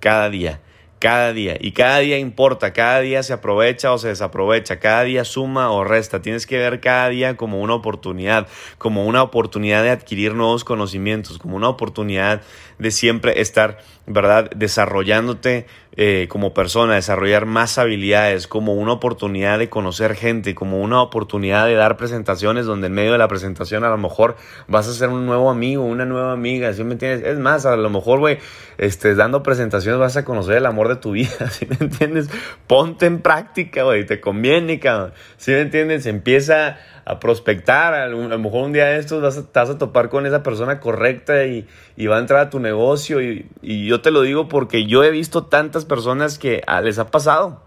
cada 0.00 0.30
día 0.30 0.60
cada 1.00 1.32
día. 1.32 1.56
Y 1.58 1.72
cada 1.72 1.98
día 1.98 2.18
importa, 2.18 2.72
cada 2.72 3.00
día 3.00 3.22
se 3.24 3.32
aprovecha 3.32 3.92
o 3.92 3.98
se 3.98 4.08
desaprovecha, 4.08 4.78
cada 4.78 5.02
día 5.02 5.24
suma 5.24 5.72
o 5.72 5.82
resta. 5.82 6.22
Tienes 6.22 6.46
que 6.46 6.58
ver 6.58 6.80
cada 6.80 7.08
día 7.08 7.36
como 7.36 7.60
una 7.60 7.74
oportunidad, 7.74 8.46
como 8.78 9.06
una 9.06 9.22
oportunidad 9.22 9.82
de 9.82 9.90
adquirir 9.90 10.34
nuevos 10.34 10.62
conocimientos, 10.62 11.38
como 11.38 11.56
una 11.56 11.70
oportunidad 11.70 12.42
de 12.78 12.90
siempre 12.90 13.40
estar, 13.40 13.78
¿verdad?, 14.06 14.50
desarrollándote 14.56 15.66
eh, 15.96 16.28
como 16.28 16.54
persona, 16.54 16.94
desarrollar 16.94 17.46
más 17.46 17.76
habilidades, 17.76 18.46
como 18.46 18.74
una 18.74 18.92
oportunidad 18.92 19.58
de 19.58 19.68
conocer 19.68 20.14
gente, 20.14 20.54
como 20.54 20.80
una 20.80 21.02
oportunidad 21.02 21.66
de 21.66 21.74
dar 21.74 21.96
presentaciones 21.96 22.64
donde 22.64 22.86
en 22.86 22.92
medio 22.92 23.12
de 23.12 23.18
la 23.18 23.28
presentación 23.28 23.84
a 23.84 23.90
lo 23.90 23.98
mejor 23.98 24.36
vas 24.68 24.86
a 24.88 24.92
ser 24.92 25.08
un 25.08 25.26
nuevo 25.26 25.50
amigo, 25.50 25.84
una 25.84 26.06
nueva 26.06 26.32
amiga, 26.32 26.72
¿sí 26.72 26.84
me 26.84 26.92
entiendes? 26.92 27.26
Es 27.26 27.38
más, 27.38 27.66
a 27.66 27.76
lo 27.76 27.90
mejor, 27.90 28.20
güey, 28.20 28.38
este, 28.78 29.14
dando 29.14 29.42
presentaciones 29.42 29.98
vas 30.00 30.16
a 30.16 30.24
conocer 30.24 30.56
el 30.56 30.66
amor 30.66 30.88
de 30.88 30.96
tu 30.96 31.12
vida, 31.12 31.50
¿sí 31.50 31.66
me 31.66 31.76
entiendes? 31.80 32.30
Ponte 32.66 33.06
en 33.06 33.20
práctica, 33.20 33.82
güey, 33.82 34.06
te 34.06 34.20
conviene, 34.20 34.78
cabrón, 34.78 35.12
¿sí 35.36 35.50
me 35.50 35.60
entiendes? 35.60 36.06
Empieza 36.06 36.78
a 37.10 37.20
prospectar. 37.20 37.94
A 37.94 38.06
lo 38.08 38.38
mejor 38.38 38.64
un 38.64 38.72
día 38.72 38.86
de 38.86 38.98
estos 38.98 39.22
vas 39.22 39.70
a, 39.70 39.78
topar 39.78 40.08
con 40.08 40.26
esa 40.26 40.42
persona 40.42 40.80
correcta 40.80 41.44
y, 41.44 41.66
va 42.06 42.16
a 42.16 42.20
entrar 42.20 42.40
a 42.40 42.50
tu 42.50 42.60
negocio. 42.60 43.20
Y, 43.20 43.46
yo 43.86 44.00
te 44.00 44.10
lo 44.10 44.22
digo 44.22 44.48
porque 44.48 44.86
yo 44.86 45.04
he 45.04 45.10
visto 45.10 45.44
tantas 45.44 45.84
personas 45.84 46.38
que 46.38 46.62
ah, 46.66 46.80
les 46.80 46.98
ha 46.98 47.10
pasado. 47.10 47.62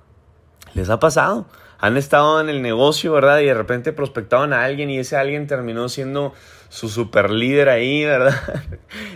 Les 0.73 0.89
ha 0.89 0.99
pasado. 0.99 1.45
Han 1.79 1.97
estado 1.97 2.39
en 2.39 2.47
el 2.47 2.61
negocio, 2.61 3.11
¿verdad? 3.11 3.39
Y 3.39 3.45
de 3.45 3.53
repente 3.53 3.91
prospectaban 3.91 4.53
a 4.53 4.63
alguien 4.63 4.89
y 4.89 4.99
ese 4.99 5.17
alguien 5.17 5.47
terminó 5.47 5.89
siendo 5.89 6.33
su 6.69 6.87
super 6.89 7.29
líder 7.29 7.69
ahí, 7.69 8.05
¿verdad? 8.05 8.35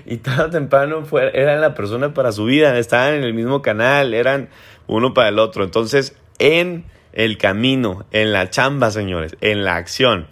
y 0.05 0.17
tarde 0.17 0.43
o 0.43 0.49
temprano 0.49 1.03
eran 1.33 1.61
la 1.61 1.73
persona 1.73 2.13
para 2.13 2.31
su 2.31 2.45
vida, 2.45 2.77
estaban 2.77 3.13
en 3.13 3.23
el 3.23 3.33
mismo 3.33 3.61
canal, 3.61 4.13
eran 4.13 4.49
uno 4.85 5.13
para 5.13 5.29
el 5.29 5.39
otro. 5.39 5.63
Entonces, 5.63 6.15
en 6.39 6.85
el 7.17 7.39
camino, 7.39 8.05
en 8.11 8.31
la 8.31 8.51
chamba, 8.51 8.91
señores, 8.91 9.35
en 9.41 9.65
la 9.65 9.75
acción, 9.75 10.27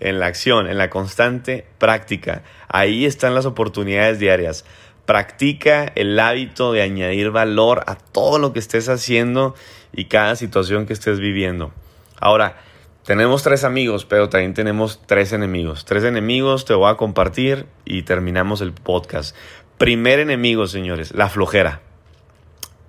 en 0.00 0.18
la 0.18 0.26
acción, 0.26 0.68
en 0.68 0.78
la 0.78 0.88
constante 0.88 1.66
práctica. 1.76 2.42
Ahí 2.66 3.04
están 3.04 3.34
las 3.34 3.44
oportunidades 3.44 4.18
diarias. 4.18 4.64
Practica 5.04 5.92
el 5.94 6.18
hábito 6.18 6.72
de 6.72 6.80
añadir 6.80 7.30
valor 7.30 7.84
a 7.86 7.96
todo 7.96 8.38
lo 8.38 8.54
que 8.54 8.58
estés 8.58 8.88
haciendo 8.88 9.54
y 9.92 10.06
cada 10.06 10.34
situación 10.34 10.86
que 10.86 10.94
estés 10.94 11.20
viviendo. 11.20 11.72
Ahora, 12.18 12.56
tenemos 13.04 13.42
tres 13.42 13.62
amigos, 13.62 14.06
pero 14.06 14.30
también 14.30 14.54
tenemos 14.54 15.02
tres 15.06 15.34
enemigos. 15.34 15.84
Tres 15.84 16.04
enemigos 16.04 16.64
te 16.64 16.72
voy 16.72 16.90
a 16.90 16.96
compartir 16.96 17.66
y 17.84 18.04
terminamos 18.04 18.62
el 18.62 18.72
podcast. 18.72 19.36
Primer 19.76 20.20
enemigo, 20.20 20.66
señores, 20.66 21.12
la 21.14 21.28
flojera. 21.28 21.82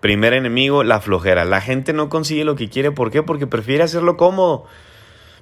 Primer 0.01 0.33
enemigo, 0.33 0.83
la 0.83 0.99
flojera. 0.99 1.45
La 1.45 1.61
gente 1.61 1.93
no 1.93 2.09
consigue 2.09 2.43
lo 2.43 2.55
que 2.55 2.69
quiere. 2.69 2.91
¿Por 2.91 3.11
qué? 3.11 3.21
Porque 3.21 3.45
prefiere 3.45 3.83
hacerlo 3.83 4.17
cómodo. 4.17 4.65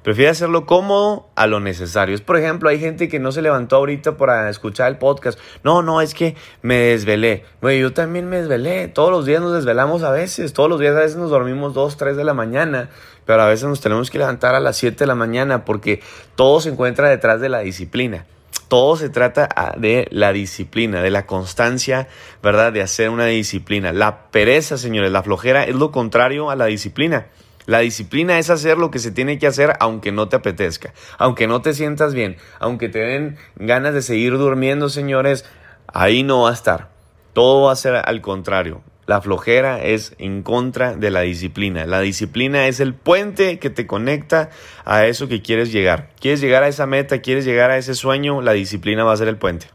Prefiere 0.04 0.32
hacerlo 0.32 0.66
cómodo 0.66 1.28
a 1.36 1.48
lo 1.48 1.62
necesario. 1.62 2.14
Es, 2.14 2.22
por 2.22 2.38
ejemplo, 2.38 2.68
hay 2.70 2.80
gente 2.80 3.08
que 3.08 3.20
no 3.20 3.32
se 3.32 3.42
levantó 3.42 3.78
ahorita 3.78 4.18
para 4.18 4.50
escuchar 4.50 4.90
el 4.90 4.98
podcast. 4.98 5.40
No, 5.64 5.82
no, 5.82 6.02
es 6.02 6.14
que 6.14 6.36
me 6.62 6.76
desvelé. 6.76 7.46
Bueno, 7.62 7.80
yo 7.80 7.94
también 7.94 8.28
me 8.30 8.38
desvelé. 8.38 8.90
Todos 8.90 9.12
los 9.12 9.26
días 9.26 9.42
nos 9.42 9.54
desvelamos 9.54 10.04
a 10.04 10.12
veces. 10.12 10.52
Todos 10.52 10.70
los 10.70 10.80
días 10.80 10.96
a 10.96 11.00
veces 11.00 11.18
nos 11.18 11.30
dormimos 11.30 11.74
2, 11.74 11.96
3 11.96 12.18
de 12.18 12.24
la 12.26 12.34
mañana. 12.34 12.90
Pero 13.26 13.42
a 13.42 13.48
veces 13.48 13.68
nos 13.68 13.80
tenemos 13.80 14.12
que 14.12 14.18
levantar 14.18 14.56
a 14.56 14.60
las 14.60 14.76
7 14.76 14.98
de 14.98 15.08
la 15.08 15.16
mañana 15.16 15.64
porque 15.64 16.02
todo 16.36 16.60
se 16.60 16.70
encuentra 16.70 17.08
detrás 17.10 17.40
de 17.40 17.48
la 17.48 17.60
disciplina. 17.60 18.26
Todo 18.70 18.96
se 18.96 19.10
trata 19.10 19.50
ah, 19.56 19.74
de 19.78 20.08
la 20.12 20.32
disciplina, 20.32 21.02
de 21.02 21.10
la 21.10 21.26
constancia, 21.26 22.08
¿verdad? 22.42 22.72
De 22.72 22.82
hacer 22.82 23.10
una 23.10 23.26
disciplina. 23.26 23.92
La 23.92 24.30
pereza, 24.30 24.78
señores, 24.78 25.12
la 25.12 25.24
flojera 25.24 25.66
es 25.66 25.76
lo 25.76 25.92
contrario 25.92 26.52
a 26.52 26.56
la 26.56 26.68
disciplina. 26.68 27.28
La 27.66 27.80
disciplina 27.80 28.40
es 28.40 28.50
hacer 28.50 28.78
lo 28.78 28.92
que 28.92 29.00
se 29.00 29.12
tiene 29.12 29.38
que 29.38 29.48
hacer 29.48 29.74
aunque 29.80 30.12
no 30.12 30.30
te 30.30 30.36
apetezca, 30.36 30.94
aunque 31.18 31.48
no 31.48 31.62
te 31.62 31.74
sientas 31.74 32.14
bien, 32.14 32.38
aunque 32.60 32.90
te 32.90 33.00
den 33.00 33.38
ganas 33.58 33.94
de 33.94 34.02
seguir 34.02 34.38
durmiendo, 34.38 34.90
señores, 34.90 35.46
ahí 35.88 36.24
no 36.24 36.44
va 36.44 36.52
a 36.52 36.54
estar. 36.54 36.90
Todo 37.34 37.66
va 37.66 37.74
a 37.74 37.76
ser 37.76 38.02
al 38.04 38.22
contrario. 38.22 38.82
La 39.10 39.22
flojera 39.22 39.82
es 39.82 40.14
en 40.20 40.44
contra 40.44 40.96
de 40.96 41.10
la 41.10 41.22
disciplina. 41.22 41.88
La 41.88 42.00
disciplina 42.00 42.68
es 42.68 42.80
el 42.80 42.94
puente 42.94 43.58
que 43.58 43.72
te 43.72 43.88
conecta 43.88 44.52
a 44.86 45.08
eso 45.08 45.28
que 45.28 45.42
quieres 45.42 45.72
llegar. 45.72 46.12
Quieres 46.20 46.42
llegar 46.42 46.62
a 46.62 46.68
esa 46.68 46.86
meta, 46.86 47.18
quieres 47.18 47.44
llegar 47.44 47.72
a 47.72 47.78
ese 47.78 47.96
sueño, 47.96 48.44
la 48.44 48.52
disciplina 48.52 49.04
va 49.04 49.14
a 49.14 49.18
ser 49.18 49.28
el 49.28 49.38
puente. 49.38 49.72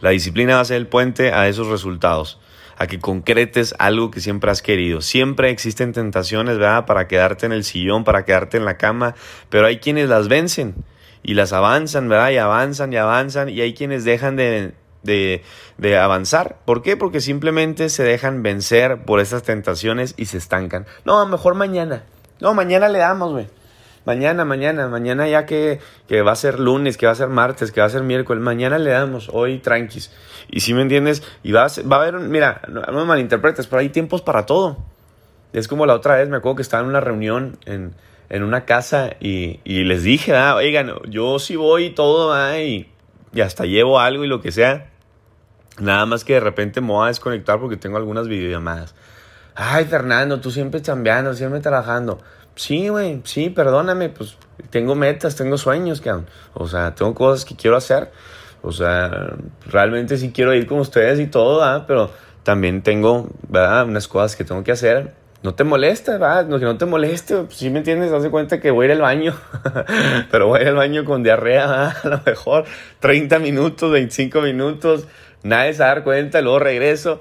La 0.00 0.10
disciplina 0.10 0.56
va 0.56 0.62
a 0.62 0.64
ser 0.64 0.78
el 0.78 0.88
puente 0.88 1.30
a 1.30 1.46
esos 1.46 1.68
resultados, 1.68 2.40
a 2.76 2.88
que 2.88 2.98
concretes 2.98 3.76
algo 3.78 4.10
que 4.10 4.18
siempre 4.18 4.50
has 4.50 4.60
querido. 4.60 5.02
Siempre 5.02 5.50
existen 5.50 5.92
tentaciones, 5.92 6.58
¿verdad? 6.58 6.86
Para 6.86 7.06
quedarte 7.06 7.46
en 7.46 7.52
el 7.52 7.62
sillón, 7.62 8.02
para 8.02 8.24
quedarte 8.24 8.56
en 8.56 8.64
la 8.64 8.76
cama, 8.76 9.14
pero 9.50 9.68
hay 9.68 9.78
quienes 9.78 10.08
las 10.08 10.26
vencen 10.26 10.74
y 11.22 11.34
las 11.34 11.52
avanzan, 11.52 12.08
¿verdad? 12.08 12.30
Y 12.30 12.38
avanzan 12.38 12.92
y 12.92 12.96
avanzan 12.96 13.50
y 13.50 13.60
hay 13.60 13.72
quienes 13.72 14.02
dejan 14.02 14.34
de, 14.34 14.74
de, 15.02 15.42
de, 15.78 15.98
avanzar. 15.98 16.56
¿Por 16.64 16.82
qué? 16.82 16.96
Porque 16.96 17.20
simplemente 17.20 17.88
se 17.88 18.02
dejan 18.02 18.42
vencer 18.42 19.04
por 19.04 19.20
esas 19.20 19.42
tentaciones 19.42 20.14
y 20.16 20.26
se 20.26 20.38
estancan. 20.38 20.86
No, 21.04 21.24
mejor 21.26 21.54
mañana. 21.54 22.04
No, 22.40 22.54
mañana 22.54 22.88
le 22.88 22.98
damos, 22.98 23.32
güey. 23.32 23.46
Mañana, 24.06 24.46
mañana, 24.46 24.88
mañana 24.88 25.28
ya 25.28 25.44
que, 25.44 25.78
que, 26.08 26.22
va 26.22 26.32
a 26.32 26.36
ser 26.36 26.58
lunes, 26.58 26.96
que 26.96 27.04
va 27.04 27.12
a 27.12 27.14
ser 27.14 27.28
martes, 27.28 27.70
que 27.70 27.80
va 27.80 27.86
a 27.86 27.90
ser 27.90 28.02
miércoles, 28.02 28.42
mañana 28.42 28.78
le 28.78 28.90
damos, 28.90 29.28
hoy 29.30 29.58
tranquis. 29.58 30.10
Y 30.48 30.60
si 30.60 30.72
me 30.72 30.80
entiendes, 30.82 31.22
y 31.42 31.52
va 31.52 31.66
a, 31.66 31.68
va 31.82 31.96
a 31.96 32.00
haber, 32.00 32.14
mira, 32.18 32.62
no, 32.68 32.80
me 32.92 33.04
malinterpretes, 33.04 33.66
pero 33.66 33.80
hay 33.80 33.90
tiempos 33.90 34.22
para 34.22 34.46
todo. 34.46 34.78
Es 35.52 35.68
como 35.68 35.84
la 35.84 35.94
otra 35.94 36.16
vez, 36.16 36.28
me 36.30 36.38
acuerdo 36.38 36.56
que 36.56 36.62
estaba 36.62 36.82
en 36.82 36.88
una 36.88 37.00
reunión 37.00 37.58
en, 37.66 37.94
en 38.30 38.42
una 38.42 38.64
casa 38.64 39.16
y, 39.20 39.60
y 39.64 39.84
les 39.84 40.02
dije, 40.02 40.34
ah, 40.34 40.54
oigan, 40.54 40.92
yo 41.08 41.38
sí 41.38 41.56
voy 41.56 41.86
y 41.86 41.90
todo, 41.90 42.32
ah, 42.32 42.58
y 42.58 42.88
hasta 43.40 43.66
llevo 43.66 44.00
algo 44.00 44.24
y 44.24 44.28
lo 44.28 44.40
que 44.40 44.50
sea. 44.50 44.89
Nada 45.78 46.06
más 46.06 46.24
que 46.24 46.34
de 46.34 46.40
repente 46.40 46.80
me 46.80 46.88
voy 46.88 47.04
a 47.04 47.08
desconectar 47.08 47.60
porque 47.60 47.76
tengo 47.76 47.96
algunas 47.96 48.28
videollamadas. 48.28 48.94
Ay, 49.54 49.84
Fernando, 49.84 50.40
tú 50.40 50.50
siempre 50.50 50.82
chambeando, 50.82 51.34
siempre 51.34 51.60
trabajando. 51.60 52.18
Sí, 52.54 52.88
güey, 52.88 53.20
sí, 53.24 53.50
perdóname, 53.50 54.10
pues 54.10 54.36
tengo 54.70 54.94
metas, 54.94 55.36
tengo 55.36 55.56
sueños, 55.56 56.00
que, 56.00 56.12
o 56.54 56.68
sea, 56.68 56.94
tengo 56.94 57.14
cosas 57.14 57.44
que 57.44 57.56
quiero 57.56 57.76
hacer. 57.76 58.10
O 58.62 58.72
sea, 58.72 59.36
realmente 59.66 60.18
sí 60.18 60.32
quiero 60.32 60.54
ir 60.54 60.66
con 60.66 60.80
ustedes 60.80 61.18
y 61.18 61.26
todo, 61.26 61.86
pero 61.86 62.10
también 62.42 62.82
tengo. 62.82 63.28
Unas 63.48 64.08
cosas 64.08 64.36
que 64.36 64.44
tengo 64.44 64.62
que 64.62 64.72
hacer. 64.72 65.14
No 65.42 65.54
te 65.54 65.64
molesta. 65.64 66.44
No, 66.44 66.58
que 66.58 66.64
no 66.66 66.76
te 66.76 66.84
moleste, 66.84 67.36
pues, 67.36 67.56
si 67.56 67.70
me 67.70 67.78
entiendes, 67.78 68.12
haz 68.12 68.22
de 68.22 68.30
cuenta 68.30 68.60
que 68.60 68.70
voy 68.70 68.88
a 68.88 68.92
al 68.92 69.00
baño, 69.00 69.34
pero 70.30 70.48
voy 70.48 70.62
a 70.62 70.68
al 70.68 70.74
baño 70.74 71.04
con 71.04 71.22
diarrea, 71.22 71.88
a 72.04 72.08
lo 72.08 72.20
mejor 72.26 72.64
30 72.98 73.38
minutos, 73.38 73.90
25 73.90 74.42
minutos, 74.42 75.06
nadie 75.42 75.72
se 75.72 75.80
va 75.80 75.86
a 75.86 75.94
dar 75.94 76.04
cuenta, 76.04 76.40
luego 76.40 76.58
regreso. 76.58 77.20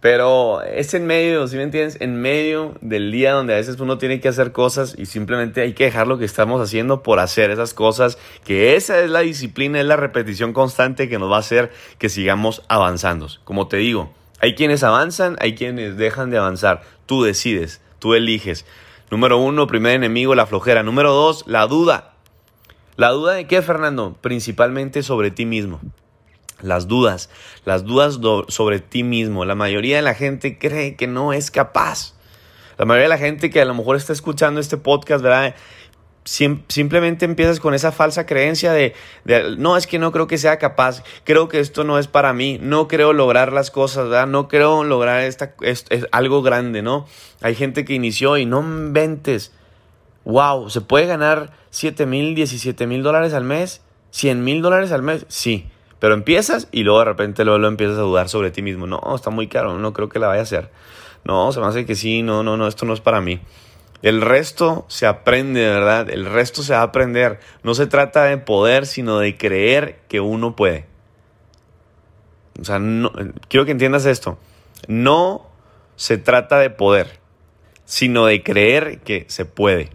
Pero 0.00 0.62
es 0.62 0.94
en 0.94 1.06
medio, 1.06 1.46
¿sí 1.46 1.56
me 1.56 1.62
entiendes? 1.62 2.00
En 2.00 2.22
medio 2.22 2.74
del 2.80 3.12
día 3.12 3.32
donde 3.32 3.52
a 3.52 3.56
veces 3.56 3.78
uno 3.80 3.98
tiene 3.98 4.18
que 4.18 4.28
hacer 4.28 4.50
cosas 4.50 4.94
y 4.96 5.04
simplemente 5.04 5.60
hay 5.60 5.74
que 5.74 5.84
dejar 5.84 6.06
lo 6.06 6.16
que 6.16 6.24
estamos 6.24 6.62
haciendo 6.62 7.02
por 7.02 7.18
hacer 7.18 7.50
esas 7.50 7.74
cosas, 7.74 8.16
que 8.42 8.76
esa 8.76 8.98
es 9.00 9.10
la 9.10 9.20
disciplina, 9.20 9.78
es 9.78 9.84
la 9.84 9.96
repetición 9.96 10.54
constante 10.54 11.10
que 11.10 11.18
nos 11.18 11.30
va 11.30 11.36
a 11.36 11.40
hacer 11.40 11.70
que 11.98 12.08
sigamos 12.08 12.62
avanzando. 12.68 13.28
Como 13.44 13.68
te 13.68 13.76
digo, 13.76 14.10
hay 14.40 14.54
quienes 14.54 14.82
avanzan, 14.82 15.36
hay 15.38 15.54
quienes 15.54 15.98
dejan 15.98 16.30
de 16.30 16.38
avanzar. 16.38 16.80
Tú 17.04 17.22
decides, 17.22 17.82
tú 17.98 18.14
eliges. 18.14 18.64
Número 19.10 19.36
uno, 19.36 19.66
primer 19.66 19.92
enemigo, 19.92 20.34
la 20.34 20.46
flojera. 20.46 20.82
Número 20.82 21.12
dos, 21.12 21.44
la 21.46 21.66
duda. 21.66 22.14
¿La 22.96 23.10
duda 23.10 23.34
de 23.34 23.46
qué, 23.46 23.60
Fernando? 23.60 24.16
Principalmente 24.20 25.02
sobre 25.02 25.30
ti 25.30 25.44
mismo. 25.44 25.80
Las 26.62 26.88
dudas, 26.88 27.30
las 27.64 27.84
dudas 27.84 28.18
sobre 28.48 28.80
ti 28.80 29.02
mismo. 29.02 29.44
La 29.44 29.54
mayoría 29.54 29.96
de 29.96 30.02
la 30.02 30.14
gente 30.14 30.58
cree 30.58 30.96
que 30.96 31.06
no 31.06 31.32
es 31.32 31.50
capaz. 31.50 32.14
La 32.78 32.84
mayoría 32.84 33.04
de 33.04 33.08
la 33.10 33.18
gente 33.18 33.50
que 33.50 33.60
a 33.60 33.64
lo 33.64 33.74
mejor 33.74 33.96
está 33.96 34.12
escuchando 34.12 34.60
este 34.60 34.76
podcast, 34.76 35.22
¿verdad? 35.22 35.54
simplemente 36.24 37.24
empiezas 37.24 37.60
con 37.60 37.74
esa 37.74 37.92
falsa 37.92 38.26
creencia 38.26 38.72
de, 38.72 38.94
no, 39.58 39.76
es 39.76 39.86
que 39.86 39.98
no 39.98 40.12
creo 40.12 40.26
que 40.26 40.38
sea 40.38 40.58
capaz, 40.58 41.02
creo 41.24 41.48
que 41.48 41.60
esto 41.60 41.82
no 41.82 41.98
es 41.98 42.06
para 42.06 42.32
mí, 42.32 42.58
no 42.60 42.88
creo 42.88 43.12
lograr 43.12 43.52
las 43.52 43.70
cosas, 43.70 44.04
¿verdad? 44.04 44.26
No 44.26 44.46
creo 44.46 44.84
lograr 44.84 45.22
esta, 45.22 45.54
es, 45.62 45.86
algo 46.12 46.42
grande, 46.42 46.82
¿no? 46.82 47.06
Hay 47.40 47.54
gente 47.54 47.84
que 47.84 47.94
inició 47.94 48.36
y 48.36 48.46
no 48.46 48.60
inventes, 48.60 49.52
wow, 50.24 50.68
¿se 50.68 50.82
puede 50.82 51.06
ganar 51.06 51.52
7 51.70 52.06
mil, 52.06 52.34
17 52.34 52.86
mil 52.86 53.02
dólares 53.02 53.32
al 53.32 53.44
mes? 53.44 53.80
¿100 54.12 54.36
mil 54.36 54.62
dólares 54.62 54.92
al 54.92 55.02
mes? 55.02 55.24
Sí. 55.28 55.68
Pero 56.00 56.14
empiezas 56.14 56.66
y 56.72 56.82
luego 56.82 56.98
de 57.00 57.04
repente 57.04 57.44
luego, 57.44 57.64
empiezas 57.68 57.98
a 57.98 58.02
dudar 58.02 58.28
sobre 58.28 58.50
ti 58.50 58.62
mismo. 58.62 58.86
No, 58.86 59.00
está 59.14 59.30
muy 59.30 59.46
caro, 59.46 59.78
no 59.78 59.92
creo 59.92 60.08
que 60.08 60.18
la 60.18 60.26
vaya 60.26 60.40
a 60.40 60.44
hacer. 60.44 60.70
No, 61.24 61.52
se 61.52 61.60
me 61.60 61.66
hace 61.66 61.86
que 61.86 61.94
sí, 61.94 62.22
no, 62.22 62.42
no, 62.42 62.56
no, 62.56 62.66
esto 62.66 62.86
no 62.86 62.94
es 62.94 63.00
para 63.00 63.20
mí. 63.20 63.40
El 64.02 64.22
resto 64.22 64.86
se 64.88 65.06
aprende, 65.06 65.60
¿verdad? 65.60 66.08
El 66.08 66.24
resto 66.24 66.62
se 66.62 66.72
va 66.72 66.80
a 66.80 66.84
aprender. 66.84 67.38
No 67.62 67.74
se 67.74 67.86
trata 67.86 68.24
de 68.24 68.38
poder, 68.38 68.86
sino 68.86 69.18
de 69.18 69.36
creer 69.36 70.00
que 70.08 70.20
uno 70.20 70.56
puede. 70.56 70.86
O 72.58 72.64
sea, 72.64 72.78
no, 72.78 73.12
quiero 73.48 73.66
que 73.66 73.72
entiendas 73.72 74.06
esto. 74.06 74.38
No 74.88 75.46
se 75.96 76.16
trata 76.16 76.58
de 76.58 76.70
poder, 76.70 77.20
sino 77.84 78.24
de 78.24 78.42
creer 78.42 79.00
que 79.00 79.26
se 79.28 79.44
puede. 79.44 79.90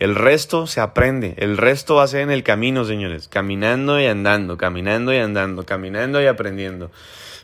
El 0.00 0.14
resto 0.14 0.66
se 0.66 0.80
aprende, 0.80 1.34
el 1.36 1.58
resto 1.58 1.96
va 1.96 2.04
a 2.04 2.08
ser 2.08 2.22
en 2.22 2.30
el 2.30 2.42
camino, 2.42 2.86
señores, 2.86 3.28
caminando 3.28 4.00
y 4.00 4.06
andando, 4.06 4.56
caminando 4.56 5.12
y 5.12 5.18
andando, 5.18 5.66
caminando 5.66 6.22
y 6.22 6.26
aprendiendo, 6.26 6.90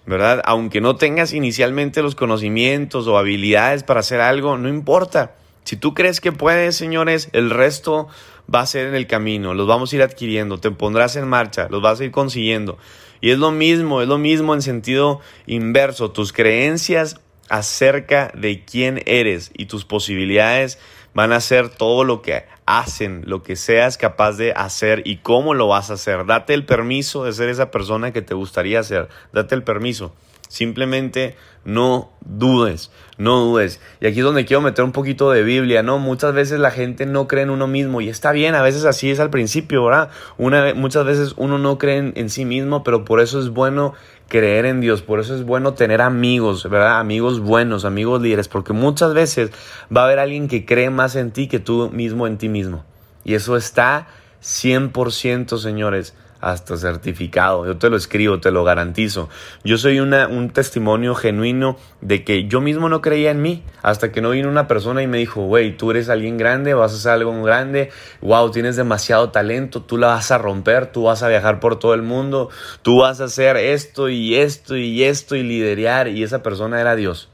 ¿verdad? 0.07 0.41
Aunque 0.47 0.81
no 0.81 0.97
tengas 0.97 1.35
inicialmente 1.35 2.01
los 2.01 2.15
conocimientos 2.15 3.09
o 3.09 3.19
habilidades 3.19 3.83
para 3.83 4.01
hacer 4.01 4.23
algo, 4.23 4.57
no 4.57 4.71
importa. 4.71 5.35
Si 5.65 5.77
tú 5.77 5.93
crees 5.93 6.23
que 6.23 6.33
puedes, 6.33 6.77
señores, 6.77 7.29
el 7.35 7.51
resto 7.51 8.09
va 8.53 8.61
a 8.61 8.67
ser 8.67 8.87
en 8.87 8.95
el 8.95 9.07
camino, 9.07 9.53
los 9.53 9.67
vamos 9.67 9.93
a 9.93 9.97
ir 9.97 10.03
adquiriendo, 10.03 10.57
te 10.57 10.71
pondrás 10.71 11.15
en 11.17 11.29
marcha, 11.29 11.69
los 11.69 11.83
vas 11.83 12.01
a 12.01 12.05
ir 12.05 12.11
consiguiendo. 12.11 12.79
Y 13.21 13.33
es 13.33 13.39
lo 13.39 13.51
mismo, 13.51 14.01
es 14.01 14.09
lo 14.09 14.17
mismo 14.17 14.55
en 14.55 14.63
sentido 14.63 15.21
inverso, 15.47 16.11
tus 16.11 16.33
creencias 16.33 17.21
acerca 17.49 18.31
de 18.35 18.65
quién 18.65 19.03
eres 19.07 19.51
y 19.55 19.67
tus 19.67 19.85
posibilidades 19.85 20.79
van 21.15 21.33
a 21.33 21.37
hacer 21.37 21.71
todo 21.71 22.05
lo 22.05 22.21
que 22.21 22.45
hacen, 22.67 23.23
lo 23.25 23.43
que 23.43 23.57
seas 23.57 23.97
capaz 23.97 24.33
de 24.33 24.53
hacer 24.53 25.03
y 25.07 25.19
cómo 25.19 25.55
lo 25.55 25.69
vas 25.69 25.91
a 25.91 25.95
hacer. 25.95 26.27
Date 26.27 26.53
el 26.53 26.67
permiso 26.67 27.25
de 27.25 27.33
ser 27.33 27.49
esa 27.49 27.71
persona 27.71 28.13
que 28.13 28.21
te 28.21 28.35
gustaría 28.35 28.83
ser. 28.83 29.09
Date 29.33 29.55
el 29.55 29.63
permiso. 29.63 30.15
Simplemente 30.49 31.37
no 31.65 32.13
dudes, 32.21 32.93
no 33.19 33.41
dudes. 33.41 33.81
Y 34.01 34.07
aquí 34.07 34.21
es 34.21 34.25
donde 34.25 34.45
quiero 34.45 34.61
meter 34.61 34.85
un 34.85 34.93
poquito 34.93 35.31
de 35.33 35.43
Biblia, 35.43 35.83
¿no? 35.83 35.99
Muchas 35.99 36.33
veces 36.33 36.61
la 36.61 36.71
gente 36.71 37.07
no 37.07 37.27
cree 37.27 37.43
en 37.43 37.51
uno 37.51 37.67
mismo 37.67 38.01
y 38.01 38.09
está 38.09 38.31
bien, 38.33 38.55
a 38.55 38.63
veces 38.63 38.85
así 38.85 39.11
es 39.11 39.19
al 39.19 39.31
principio, 39.31 39.85
¿verdad? 39.85 40.11
Una, 40.39 40.75
muchas 40.75 41.05
veces 41.05 41.35
uno 41.37 41.59
no 41.59 41.77
cree 41.77 41.99
en, 41.99 42.13
en 42.17 42.31
sí 42.31 42.45
mismo, 42.45 42.85
pero 42.85 43.05
por 43.05 43.21
eso 43.21 43.41
es 43.41 43.51
bueno 43.51 43.95
creer 44.29 44.65
en 44.65 44.81
Dios, 44.81 45.03
por 45.03 45.19
eso 45.19 45.35
es 45.35 45.45
bueno 45.45 45.75
tener 45.75 46.01
amigos, 46.01 46.69
¿verdad? 46.71 47.01
Amigos 47.01 47.41
buenos, 47.41 47.85
amigos 47.85 48.23
líderes, 48.23 48.47
porque 48.47 48.73
muchas 48.73 49.13
veces 49.13 49.51
va 49.95 50.03
a 50.03 50.05
haber 50.05 50.21
alguien 50.21 50.47
que 50.47 50.65
cree 50.65 50.91
más 50.91 51.17
en 51.17 51.33
ti 51.33 51.49
que 51.49 51.59
tú 51.59 51.91
mismo 51.93 52.29
en 52.29 52.39
ti 52.39 52.49
mismo. 52.49 52.85
Y 53.25 53.35
eso 53.35 53.57
está 53.57 54.07
100%, 54.41 55.59
señores 55.59 56.15
hasta 56.47 56.77
certificado. 56.77 57.67
Yo 57.67 57.77
te 57.77 57.91
lo 57.91 57.97
escribo, 57.97 58.39
te 58.39 58.53
lo 58.53 58.63
garantizo. 58.63 59.29
Yo 59.65 59.79
soy 59.79 59.99
una, 59.99 60.29
un 60.29 60.51
testimonio 60.51 61.17
genuino 61.17 61.77
de 62.01 62.23
que 62.23 62.47
yo 62.47 62.61
mismo 62.61 62.89
no 62.89 63.01
creía 63.01 63.33
en 63.33 63.43
mí 63.43 63.65
hasta 63.83 64.13
que 64.13 64.21
no 64.21 64.31
vino 64.31 64.49
una 64.49 64.69
persona 64.69 65.03
y 65.03 65.09
me 65.09 65.19
dijo, 65.19 65.43
güey, 65.43 65.77
tú 65.77 65.91
eres 65.91 66.09
alguien 66.09 66.39
grande, 66.39 66.73
vas 66.73 66.93
a 66.93 66.97
hacer 66.97 67.13
algo 67.13 67.43
grande, 67.43 67.91
wow, 68.21 68.49
tienes 68.53 68.77
demasiado 68.77 69.31
talento, 69.31 69.83
tú 69.83 69.99
la 69.99 70.07
vas 70.07 70.31
a 70.31 70.39
romper, 70.39 70.87
tú 70.87 71.05
vas 71.05 71.25
a 71.25 71.29
viajar 71.29 71.59
por 71.59 71.81
todo 71.81 71.95
el 71.95 72.03
mundo, 72.03 72.49
tú 72.83 73.01
vas 73.01 73.21
a 73.21 73.25
hacer 73.25 73.57
esto 73.57 74.09
y 74.09 74.37
esto 74.37 74.77
y 74.77 75.03
esto 75.03 75.35
y 75.35 75.43
liderar. 75.43 76.07
Y 76.07 76.23
esa 76.23 76.45
persona 76.45 76.81
era 76.81 76.95
Dios. 76.95 77.29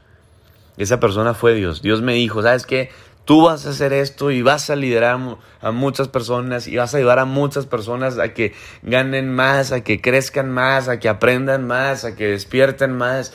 Esa 0.77 0.99
persona 0.99 1.35
fue 1.35 1.53
Dios. 1.53 1.83
Dios 1.83 2.01
me 2.01 2.13
dijo, 2.13 2.41
¿sabes 2.41 2.65
qué? 2.65 2.89
Tú 3.25 3.43
vas 3.43 3.65
a 3.65 3.69
hacer 3.69 3.93
esto 3.93 4.31
y 4.31 4.41
vas 4.41 4.69
a 4.69 4.75
liderar 4.75 5.17
a 5.61 5.71
muchas 5.71 6.09
personas 6.09 6.67
y 6.67 6.75
vas 6.75 6.93
a 6.93 6.97
ayudar 6.97 7.19
a 7.19 7.25
muchas 7.25 7.65
personas 7.65 8.19
a 8.19 8.33
que 8.33 8.53
ganen 8.81 9.33
más, 9.33 9.71
a 9.71 9.81
que 9.81 10.01
crezcan 10.01 10.51
más, 10.51 10.89
a 10.89 10.99
que 10.99 11.07
aprendan 11.07 11.65
más, 11.65 12.03
a 12.03 12.15
que 12.15 12.27
despierten 12.27 12.97
más. 12.97 13.33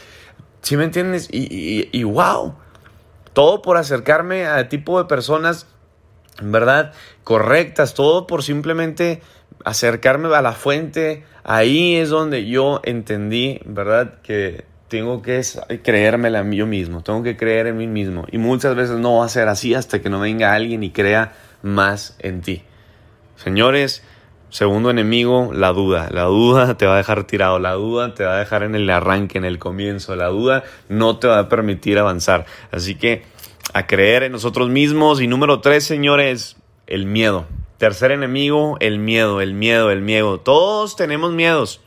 ¿Sí 0.60 0.76
me 0.76 0.84
entiendes? 0.84 1.28
Y, 1.32 1.88
y, 1.90 2.04
wow, 2.04 2.54
todo 3.32 3.62
por 3.62 3.78
acercarme 3.78 4.46
a 4.46 4.68
tipo 4.68 4.98
de 4.98 5.06
personas, 5.08 5.66
¿verdad? 6.42 6.92
Correctas, 7.24 7.94
todo 7.94 8.26
por 8.26 8.42
simplemente 8.42 9.22
acercarme 9.64 10.34
a 10.34 10.42
la 10.42 10.52
fuente. 10.52 11.24
Ahí 11.44 11.96
es 11.96 12.10
donde 12.10 12.46
yo 12.46 12.82
entendí, 12.84 13.60
¿verdad? 13.64 14.20
Que 14.22 14.66
tengo 14.88 15.22
que 15.22 15.42
creérmela 15.82 16.44
yo 16.50 16.66
mismo, 16.66 17.02
tengo 17.02 17.22
que 17.22 17.36
creer 17.36 17.66
en 17.68 17.76
mí 17.76 17.86
mismo. 17.86 18.26
Y 18.32 18.38
muchas 18.38 18.74
veces 18.74 18.98
no 18.98 19.18
va 19.18 19.26
a 19.26 19.28
ser 19.28 19.48
así 19.48 19.74
hasta 19.74 20.00
que 20.00 20.10
no 20.10 20.20
venga 20.20 20.54
alguien 20.54 20.82
y 20.82 20.90
crea 20.90 21.34
más 21.62 22.16
en 22.18 22.40
ti. 22.40 22.62
Señores, 23.36 24.02
segundo 24.50 24.90
enemigo, 24.90 25.52
la 25.52 25.72
duda. 25.72 26.08
La 26.10 26.24
duda 26.24 26.76
te 26.76 26.86
va 26.86 26.94
a 26.94 26.98
dejar 26.98 27.24
tirado, 27.24 27.58
la 27.58 27.72
duda 27.72 28.14
te 28.14 28.24
va 28.24 28.36
a 28.36 28.38
dejar 28.38 28.62
en 28.62 28.74
el 28.74 28.88
arranque, 28.90 29.38
en 29.38 29.44
el 29.44 29.58
comienzo, 29.58 30.16
la 30.16 30.28
duda 30.28 30.64
no 30.88 31.18
te 31.18 31.28
va 31.28 31.38
a 31.38 31.48
permitir 31.48 31.98
avanzar. 31.98 32.46
Así 32.72 32.94
que 32.94 33.22
a 33.72 33.86
creer 33.86 34.22
en 34.22 34.32
nosotros 34.32 34.68
mismos. 34.68 35.20
Y 35.20 35.26
número 35.26 35.60
tres, 35.60 35.84
señores, 35.84 36.56
el 36.86 37.06
miedo. 37.06 37.46
Tercer 37.76 38.10
enemigo, 38.10 38.76
el 38.80 38.98
miedo, 38.98 39.40
el 39.40 39.54
miedo, 39.54 39.90
el 39.90 40.02
miedo. 40.02 40.40
Todos 40.40 40.96
tenemos 40.96 41.32
miedos. 41.32 41.80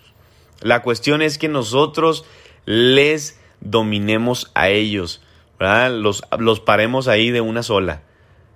La 0.61 0.83
cuestión 0.83 1.21
es 1.21 1.37
que 1.37 1.47
nosotros 1.47 2.25
les 2.65 3.39
dominemos 3.59 4.51
a 4.53 4.69
ellos. 4.69 5.21
Los, 5.59 6.23
los 6.39 6.59
paremos 6.59 7.07
ahí 7.07 7.29
de 7.29 7.41
una 7.41 7.61
sola. 7.61 8.01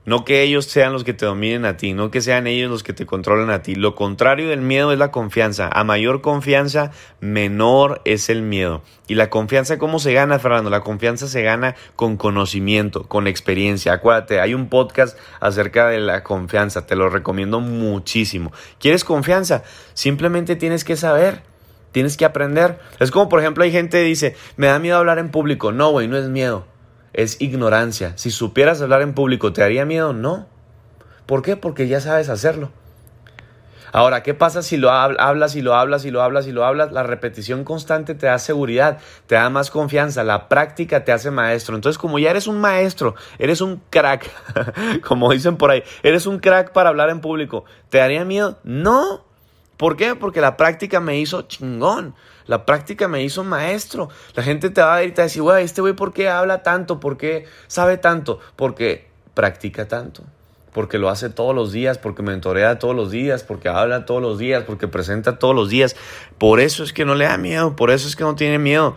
No 0.05 0.23
que 0.23 0.43
ellos 0.43 0.65
sean 0.65 0.93
los 0.93 1.03
que 1.03 1.15
te 1.15 1.25
dominen 1.25 1.65
a 1.65 1.77
ti, 1.77 1.93
no 1.93 2.11
que 2.11 2.21
sean 2.21 2.45
ellos 2.45 2.69
los 2.69 2.83
que 2.83 2.93
te 2.93 3.07
controlen 3.07 3.49
a 3.49 3.63
ti. 3.63 3.73
Lo 3.73 3.95
contrario 3.95 4.49
del 4.49 4.61
miedo 4.61 4.91
es 4.91 4.99
la 4.99 5.09
confianza. 5.09 5.67
A 5.73 5.83
mayor 5.83 6.21
confianza, 6.21 6.91
menor 7.21 8.01
es 8.05 8.29
el 8.29 8.43
miedo. 8.43 8.83
¿Y 9.07 9.15
la 9.15 9.31
confianza 9.31 9.79
cómo 9.79 9.97
se 9.97 10.13
gana, 10.13 10.37
Fernando? 10.37 10.69
La 10.69 10.81
confianza 10.81 11.27
se 11.27 11.41
gana 11.41 11.75
con 11.95 12.17
conocimiento, 12.17 13.07
con 13.07 13.25
experiencia. 13.25 13.93
Acuérdate, 13.93 14.39
hay 14.39 14.53
un 14.53 14.69
podcast 14.69 15.17
acerca 15.39 15.87
de 15.87 15.99
la 15.99 16.23
confianza, 16.23 16.85
te 16.85 16.95
lo 16.95 17.09
recomiendo 17.09 17.59
muchísimo. 17.59 18.51
¿Quieres 18.79 19.03
confianza? 19.03 19.63
Simplemente 19.95 20.55
tienes 20.55 20.83
que 20.83 20.97
saber. 20.97 21.54
Tienes 21.95 22.17
que 22.17 22.25
aprender. 22.25 22.77
Es 22.99 23.09
como, 23.09 23.29
por 23.29 23.39
ejemplo, 23.39 23.63
hay 23.63 23.71
gente 23.71 23.99
que 23.99 24.03
dice, 24.03 24.35
me 24.57 24.67
da 24.67 24.79
miedo 24.79 24.97
hablar 24.97 25.17
en 25.17 25.31
público. 25.31 25.71
No, 25.71 25.91
güey, 25.91 26.09
no 26.09 26.17
es 26.17 26.27
miedo. 26.27 26.65
Es 27.13 27.39
ignorancia. 27.39 28.11
Si 28.17 28.31
supieras 28.31 28.81
hablar 28.81 29.01
en 29.01 29.13
público, 29.13 29.53
¿te 29.53 29.63
haría 29.63 29.85
miedo? 29.85 30.11
No. 30.11 30.45
¿Por 31.25 31.41
qué? 31.41 31.55
Porque 31.55 31.87
ya 31.87 32.01
sabes 32.01 32.27
hacerlo. 32.27 32.69
Ahora, 33.93 34.23
¿qué 34.23 34.33
pasa 34.33 34.61
si 34.61 34.75
lo 34.75 34.91
hablas 34.91 35.55
y 35.55 35.61
lo 35.61 35.73
hablas 35.73 36.03
y 36.03 36.11
lo 36.11 36.21
hablas 36.21 36.47
y 36.47 36.51
lo 36.51 36.65
hablas? 36.65 36.91
La 36.91 37.03
repetición 37.03 37.63
constante 37.63 38.13
te 38.13 38.25
da 38.25 38.39
seguridad, 38.39 38.97
te 39.25 39.35
da 39.35 39.49
más 39.49 39.71
confianza, 39.71 40.25
la 40.25 40.49
práctica 40.49 41.05
te 41.05 41.13
hace 41.13 41.31
maestro. 41.31 41.75
Entonces, 41.75 41.97
como 41.97 42.19
ya 42.19 42.29
eres 42.29 42.47
un 42.47 42.59
maestro, 42.59 43.15
eres 43.39 43.61
un 43.61 43.81
crack, 43.89 44.29
como 45.07 45.31
dicen 45.31 45.55
por 45.55 45.71
ahí, 45.71 45.81
eres 46.03 46.25
un 46.25 46.39
crack 46.39 46.73
para 46.73 46.89
hablar 46.89 47.09
en 47.09 47.21
público, 47.21 47.63
¿te 47.87 47.99
daría 47.99 48.25
miedo? 48.25 48.59
No. 48.65 49.24
¿Por 49.77 49.97
qué? 49.97 50.15
Porque 50.15 50.41
la 50.41 50.57
práctica 50.57 50.99
me 50.99 51.19
hizo 51.19 51.43
chingón. 51.43 52.15
La 52.47 52.65
práctica 52.65 53.07
me 53.07 53.23
hizo 53.23 53.43
maestro. 53.43 54.09
La 54.35 54.43
gente 54.43 54.69
te 54.69 54.81
va 54.81 54.95
a 54.95 55.03
ir 55.03 55.13
te 55.13 55.21
va 55.21 55.23
a 55.23 55.27
decir, 55.27 55.41
güey, 55.41 55.63
este 55.63 55.81
güey, 55.81 55.93
¿por 55.93 56.13
qué 56.13 56.29
habla 56.29 56.63
tanto? 56.63 56.99
¿Por 56.99 57.17
qué 57.17 57.45
sabe 57.67 57.97
tanto? 57.97 58.39
Porque 58.55 59.07
practica 59.33 59.87
tanto. 59.87 60.23
Porque 60.71 60.97
lo 60.97 61.09
hace 61.09 61.29
todos 61.29 61.55
los 61.55 61.71
días, 61.71 61.97
porque 61.97 62.21
mentorea 62.21 62.79
todos 62.79 62.95
los 62.95 63.09
días, 63.09 63.43
porque 63.43 63.69
habla 63.69 64.05
todos 64.05 64.21
los 64.21 64.37
días, 64.37 64.63
porque 64.65 64.87
presenta 64.87 65.39
todos 65.39 65.55
los 65.55 65.69
días. 65.69 65.95
Por 66.37 66.59
eso 66.59 66.83
es 66.83 66.93
que 66.93 67.05
no 67.05 67.15
le 67.15 67.25
da 67.25 67.37
miedo, 67.37 67.75
por 67.75 67.91
eso 67.91 68.07
es 68.07 68.15
que 68.15 68.23
no 68.23 68.35
tiene 68.35 68.59
miedo. 68.59 68.95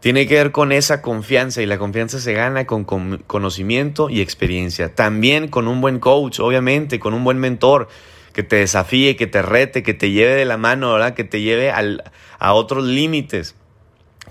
Tiene 0.00 0.26
que 0.26 0.34
ver 0.34 0.50
con 0.50 0.72
esa 0.72 1.00
confianza 1.00 1.62
y 1.62 1.66
la 1.66 1.78
confianza 1.78 2.18
se 2.18 2.32
gana 2.32 2.66
con, 2.66 2.84
conocimiento 3.26 4.10
y 4.10 4.20
experiencia. 4.20 4.94
También 4.94 5.46
con 5.46 5.68
un 5.68 5.80
buen 5.80 6.00
coach, 6.00 6.40
obviamente, 6.40 6.98
con 6.98 7.14
un 7.14 7.22
buen 7.22 7.38
mentor 7.38 7.88
que 8.32 8.42
te 8.42 8.56
desafíe, 8.56 9.16
que 9.16 9.26
te 9.26 9.42
rete, 9.42 9.82
que 9.82 9.94
te 9.94 10.10
lleve 10.10 10.34
de 10.34 10.44
la 10.44 10.56
mano, 10.56 10.92
¿verdad? 10.92 11.14
Que 11.14 11.24
te 11.24 11.40
lleve 11.40 11.70
a 11.70 12.52
otros 12.52 12.84
límites 12.84 13.54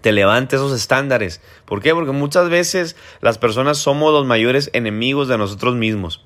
te 0.01 0.11
levante 0.11 0.55
esos 0.55 0.73
estándares. 0.73 1.41
¿Por 1.65 1.81
qué? 1.81 1.93
Porque 1.93 2.11
muchas 2.11 2.49
veces 2.49 2.95
las 3.21 3.37
personas 3.37 3.77
somos 3.77 4.11
los 4.11 4.25
mayores 4.25 4.69
enemigos 4.73 5.27
de 5.27 5.37
nosotros 5.37 5.75
mismos. 5.75 6.23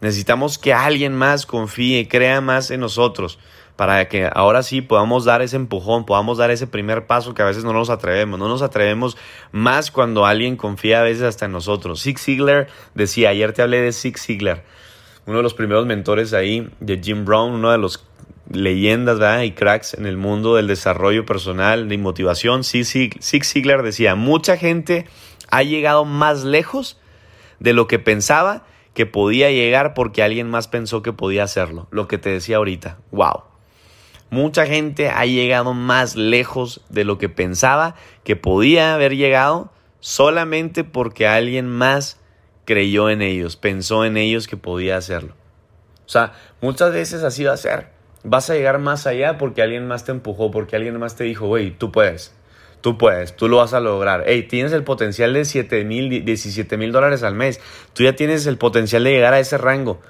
Necesitamos 0.00 0.58
que 0.58 0.72
alguien 0.72 1.14
más 1.14 1.46
confíe, 1.46 2.08
crea 2.08 2.40
más 2.40 2.70
en 2.70 2.80
nosotros, 2.80 3.38
para 3.76 4.08
que 4.08 4.28
ahora 4.32 4.62
sí 4.62 4.80
podamos 4.80 5.24
dar 5.24 5.42
ese 5.42 5.56
empujón, 5.56 6.04
podamos 6.06 6.38
dar 6.38 6.50
ese 6.50 6.66
primer 6.66 7.06
paso 7.06 7.34
que 7.34 7.42
a 7.42 7.46
veces 7.46 7.64
no 7.64 7.72
nos 7.72 7.88
atrevemos. 7.88 8.38
No 8.38 8.48
nos 8.48 8.62
atrevemos 8.62 9.16
más 9.52 9.90
cuando 9.90 10.26
alguien 10.26 10.56
confía 10.56 11.00
a 11.00 11.04
veces 11.04 11.22
hasta 11.22 11.44
en 11.44 11.52
nosotros. 11.52 12.02
Zig 12.02 12.18
Ziglar 12.18 12.66
decía, 12.94 13.30
ayer 13.30 13.52
te 13.52 13.62
hablé 13.62 13.80
de 13.80 13.92
Zig 13.92 14.18
Ziglar, 14.18 14.64
uno 15.26 15.36
de 15.38 15.42
los 15.42 15.54
primeros 15.54 15.86
mentores 15.86 16.32
ahí 16.32 16.68
de 16.80 17.00
Jim 17.02 17.24
Brown, 17.24 17.52
uno 17.52 17.70
de 17.70 17.78
los 17.78 18.04
leyendas 18.50 19.44
y 19.44 19.52
cracks 19.52 19.94
en 19.94 20.06
el 20.06 20.16
mundo 20.16 20.56
del 20.56 20.66
desarrollo 20.66 21.24
personal 21.24 21.90
y 21.92 21.98
motivación. 21.98 22.64
Zig 22.64 23.44
Ziglar 23.44 23.82
decía, 23.82 24.14
mucha 24.14 24.56
gente 24.56 25.06
ha 25.50 25.62
llegado 25.62 26.04
más 26.04 26.44
lejos 26.44 26.98
de 27.60 27.72
lo 27.72 27.86
que 27.86 27.98
pensaba 27.98 28.64
que 28.94 29.06
podía 29.06 29.50
llegar 29.50 29.94
porque 29.94 30.22
alguien 30.22 30.50
más 30.50 30.68
pensó 30.68 31.02
que 31.02 31.12
podía 31.12 31.44
hacerlo. 31.44 31.86
Lo 31.90 32.08
que 32.08 32.18
te 32.18 32.30
decía 32.30 32.56
ahorita. 32.56 32.98
Wow. 33.10 33.44
Mucha 34.30 34.66
gente 34.66 35.08
ha 35.08 35.24
llegado 35.26 35.74
más 35.74 36.16
lejos 36.16 36.80
de 36.88 37.04
lo 37.04 37.18
que 37.18 37.28
pensaba 37.28 37.94
que 38.24 38.34
podía 38.34 38.94
haber 38.94 39.16
llegado 39.16 39.70
solamente 40.00 40.84
porque 40.84 41.26
alguien 41.26 41.68
más 41.68 42.18
creyó 42.64 43.10
en 43.10 43.22
ellos, 43.22 43.56
pensó 43.56 44.04
en 44.04 44.16
ellos 44.16 44.48
que 44.48 44.56
podía 44.56 44.96
hacerlo. 44.96 45.34
O 46.06 46.08
sea, 46.08 46.32
muchas 46.60 46.92
veces 46.92 47.22
así 47.22 47.44
va 47.44 47.52
a 47.52 47.56
ser 47.56 48.02
vas 48.24 48.50
a 48.50 48.54
llegar 48.54 48.78
más 48.78 49.06
allá 49.06 49.38
porque 49.38 49.62
alguien 49.62 49.86
más 49.86 50.04
te 50.04 50.12
empujó, 50.12 50.50
porque 50.50 50.76
alguien 50.76 50.98
más 50.98 51.16
te 51.16 51.24
dijo, 51.24 51.46
güey, 51.46 51.70
tú 51.72 51.92
puedes, 51.92 52.34
tú 52.80 52.98
puedes, 52.98 53.36
tú 53.36 53.48
lo 53.48 53.58
vas 53.58 53.74
a 53.74 53.80
lograr. 53.80 54.24
Hey, 54.26 54.44
tienes 54.44 54.72
el 54.72 54.84
potencial 54.84 55.32
de 55.32 55.44
7 55.44 55.84
mil, 55.84 56.24
17 56.24 56.76
mil 56.76 56.92
dólares 56.92 57.22
al 57.22 57.34
mes, 57.34 57.60
tú 57.92 58.04
ya 58.04 58.14
tienes 58.14 58.46
el 58.46 58.58
potencial 58.58 59.04
de 59.04 59.12
llegar 59.12 59.34
a 59.34 59.40
ese 59.40 59.58
rango. 59.58 60.00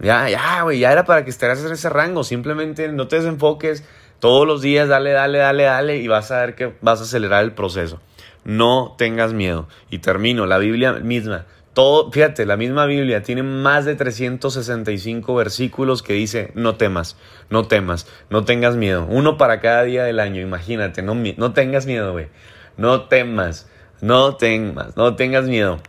Ya, 0.00 0.28
ya, 0.30 0.62
güey, 0.62 0.78
ya 0.78 0.92
era 0.92 1.04
para 1.04 1.24
que 1.24 1.30
estuvieras 1.30 1.62
en 1.64 1.72
ese 1.72 1.90
rango, 1.90 2.24
simplemente 2.24 2.88
no 2.88 3.06
te 3.06 3.16
desenfoques, 3.16 3.84
todos 4.18 4.46
los 4.46 4.62
días 4.62 4.88
dale, 4.88 5.12
dale, 5.12 5.38
dale, 5.38 5.64
dale 5.64 5.96
y 5.98 6.08
vas 6.08 6.30
a 6.30 6.40
ver 6.40 6.54
que 6.54 6.74
vas 6.80 7.00
a 7.00 7.04
acelerar 7.04 7.44
el 7.44 7.52
proceso. 7.52 8.00
No 8.44 8.94
tengas 8.96 9.34
miedo. 9.34 9.68
Y 9.90 9.98
termino, 9.98 10.46
la 10.46 10.56
Biblia 10.56 10.94
misma 10.94 11.44
todo, 11.72 12.10
fíjate, 12.10 12.46
la 12.46 12.56
misma 12.56 12.86
Biblia 12.86 13.22
tiene 13.22 13.42
más 13.42 13.84
de 13.84 13.94
365 13.94 15.34
versículos 15.34 16.02
que 16.02 16.14
dice, 16.14 16.50
no 16.54 16.74
temas, 16.74 17.16
no 17.48 17.66
temas, 17.66 18.06
no 18.28 18.44
tengas 18.44 18.76
miedo. 18.76 19.06
Uno 19.08 19.36
para 19.36 19.60
cada 19.60 19.84
día 19.84 20.04
del 20.04 20.18
año, 20.18 20.40
imagínate, 20.42 21.02
no, 21.02 21.14
no 21.14 21.52
tengas 21.52 21.86
miedo, 21.86 22.12
güey. 22.12 22.28
No 22.76 23.02
temas, 23.02 23.68
no 24.00 24.36
temas, 24.36 24.96
no 24.96 25.14
tengas 25.14 25.44
miedo. 25.44 25.80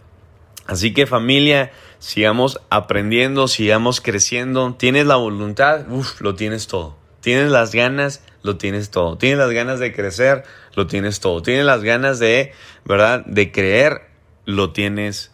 Así 0.67 0.93
que 0.93 1.07
familia, 1.07 1.71
sigamos 1.99 2.61
aprendiendo, 2.69 3.47
sigamos 3.47 4.01
creciendo. 4.01 4.75
Tienes 4.77 5.05
la 5.05 5.15
voluntad, 5.15 5.89
uff, 5.89 6.21
lo 6.21 6.35
tienes 6.35 6.67
todo. 6.67 6.95
Tienes 7.21 7.51
las 7.51 7.73
ganas, 7.73 8.23
lo 8.43 8.57
tienes 8.57 8.89
todo. 8.89 9.17
Tienes 9.17 9.39
las 9.39 9.51
ganas 9.51 9.79
de 9.79 9.93
crecer, 9.93 10.43
lo 10.75 10.87
tienes 10.87 11.19
todo. 11.19 11.41
Tienes 11.41 11.65
las 11.65 11.83
ganas 11.83 12.19
de, 12.19 12.53
¿verdad? 12.85 13.25
De 13.25 13.51
creer, 13.51 14.01
lo 14.45 14.71
tienes 14.71 15.30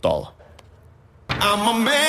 todo. 0.00 0.32
I'm 1.28 1.68
a 1.68 1.78
man. 1.78 2.07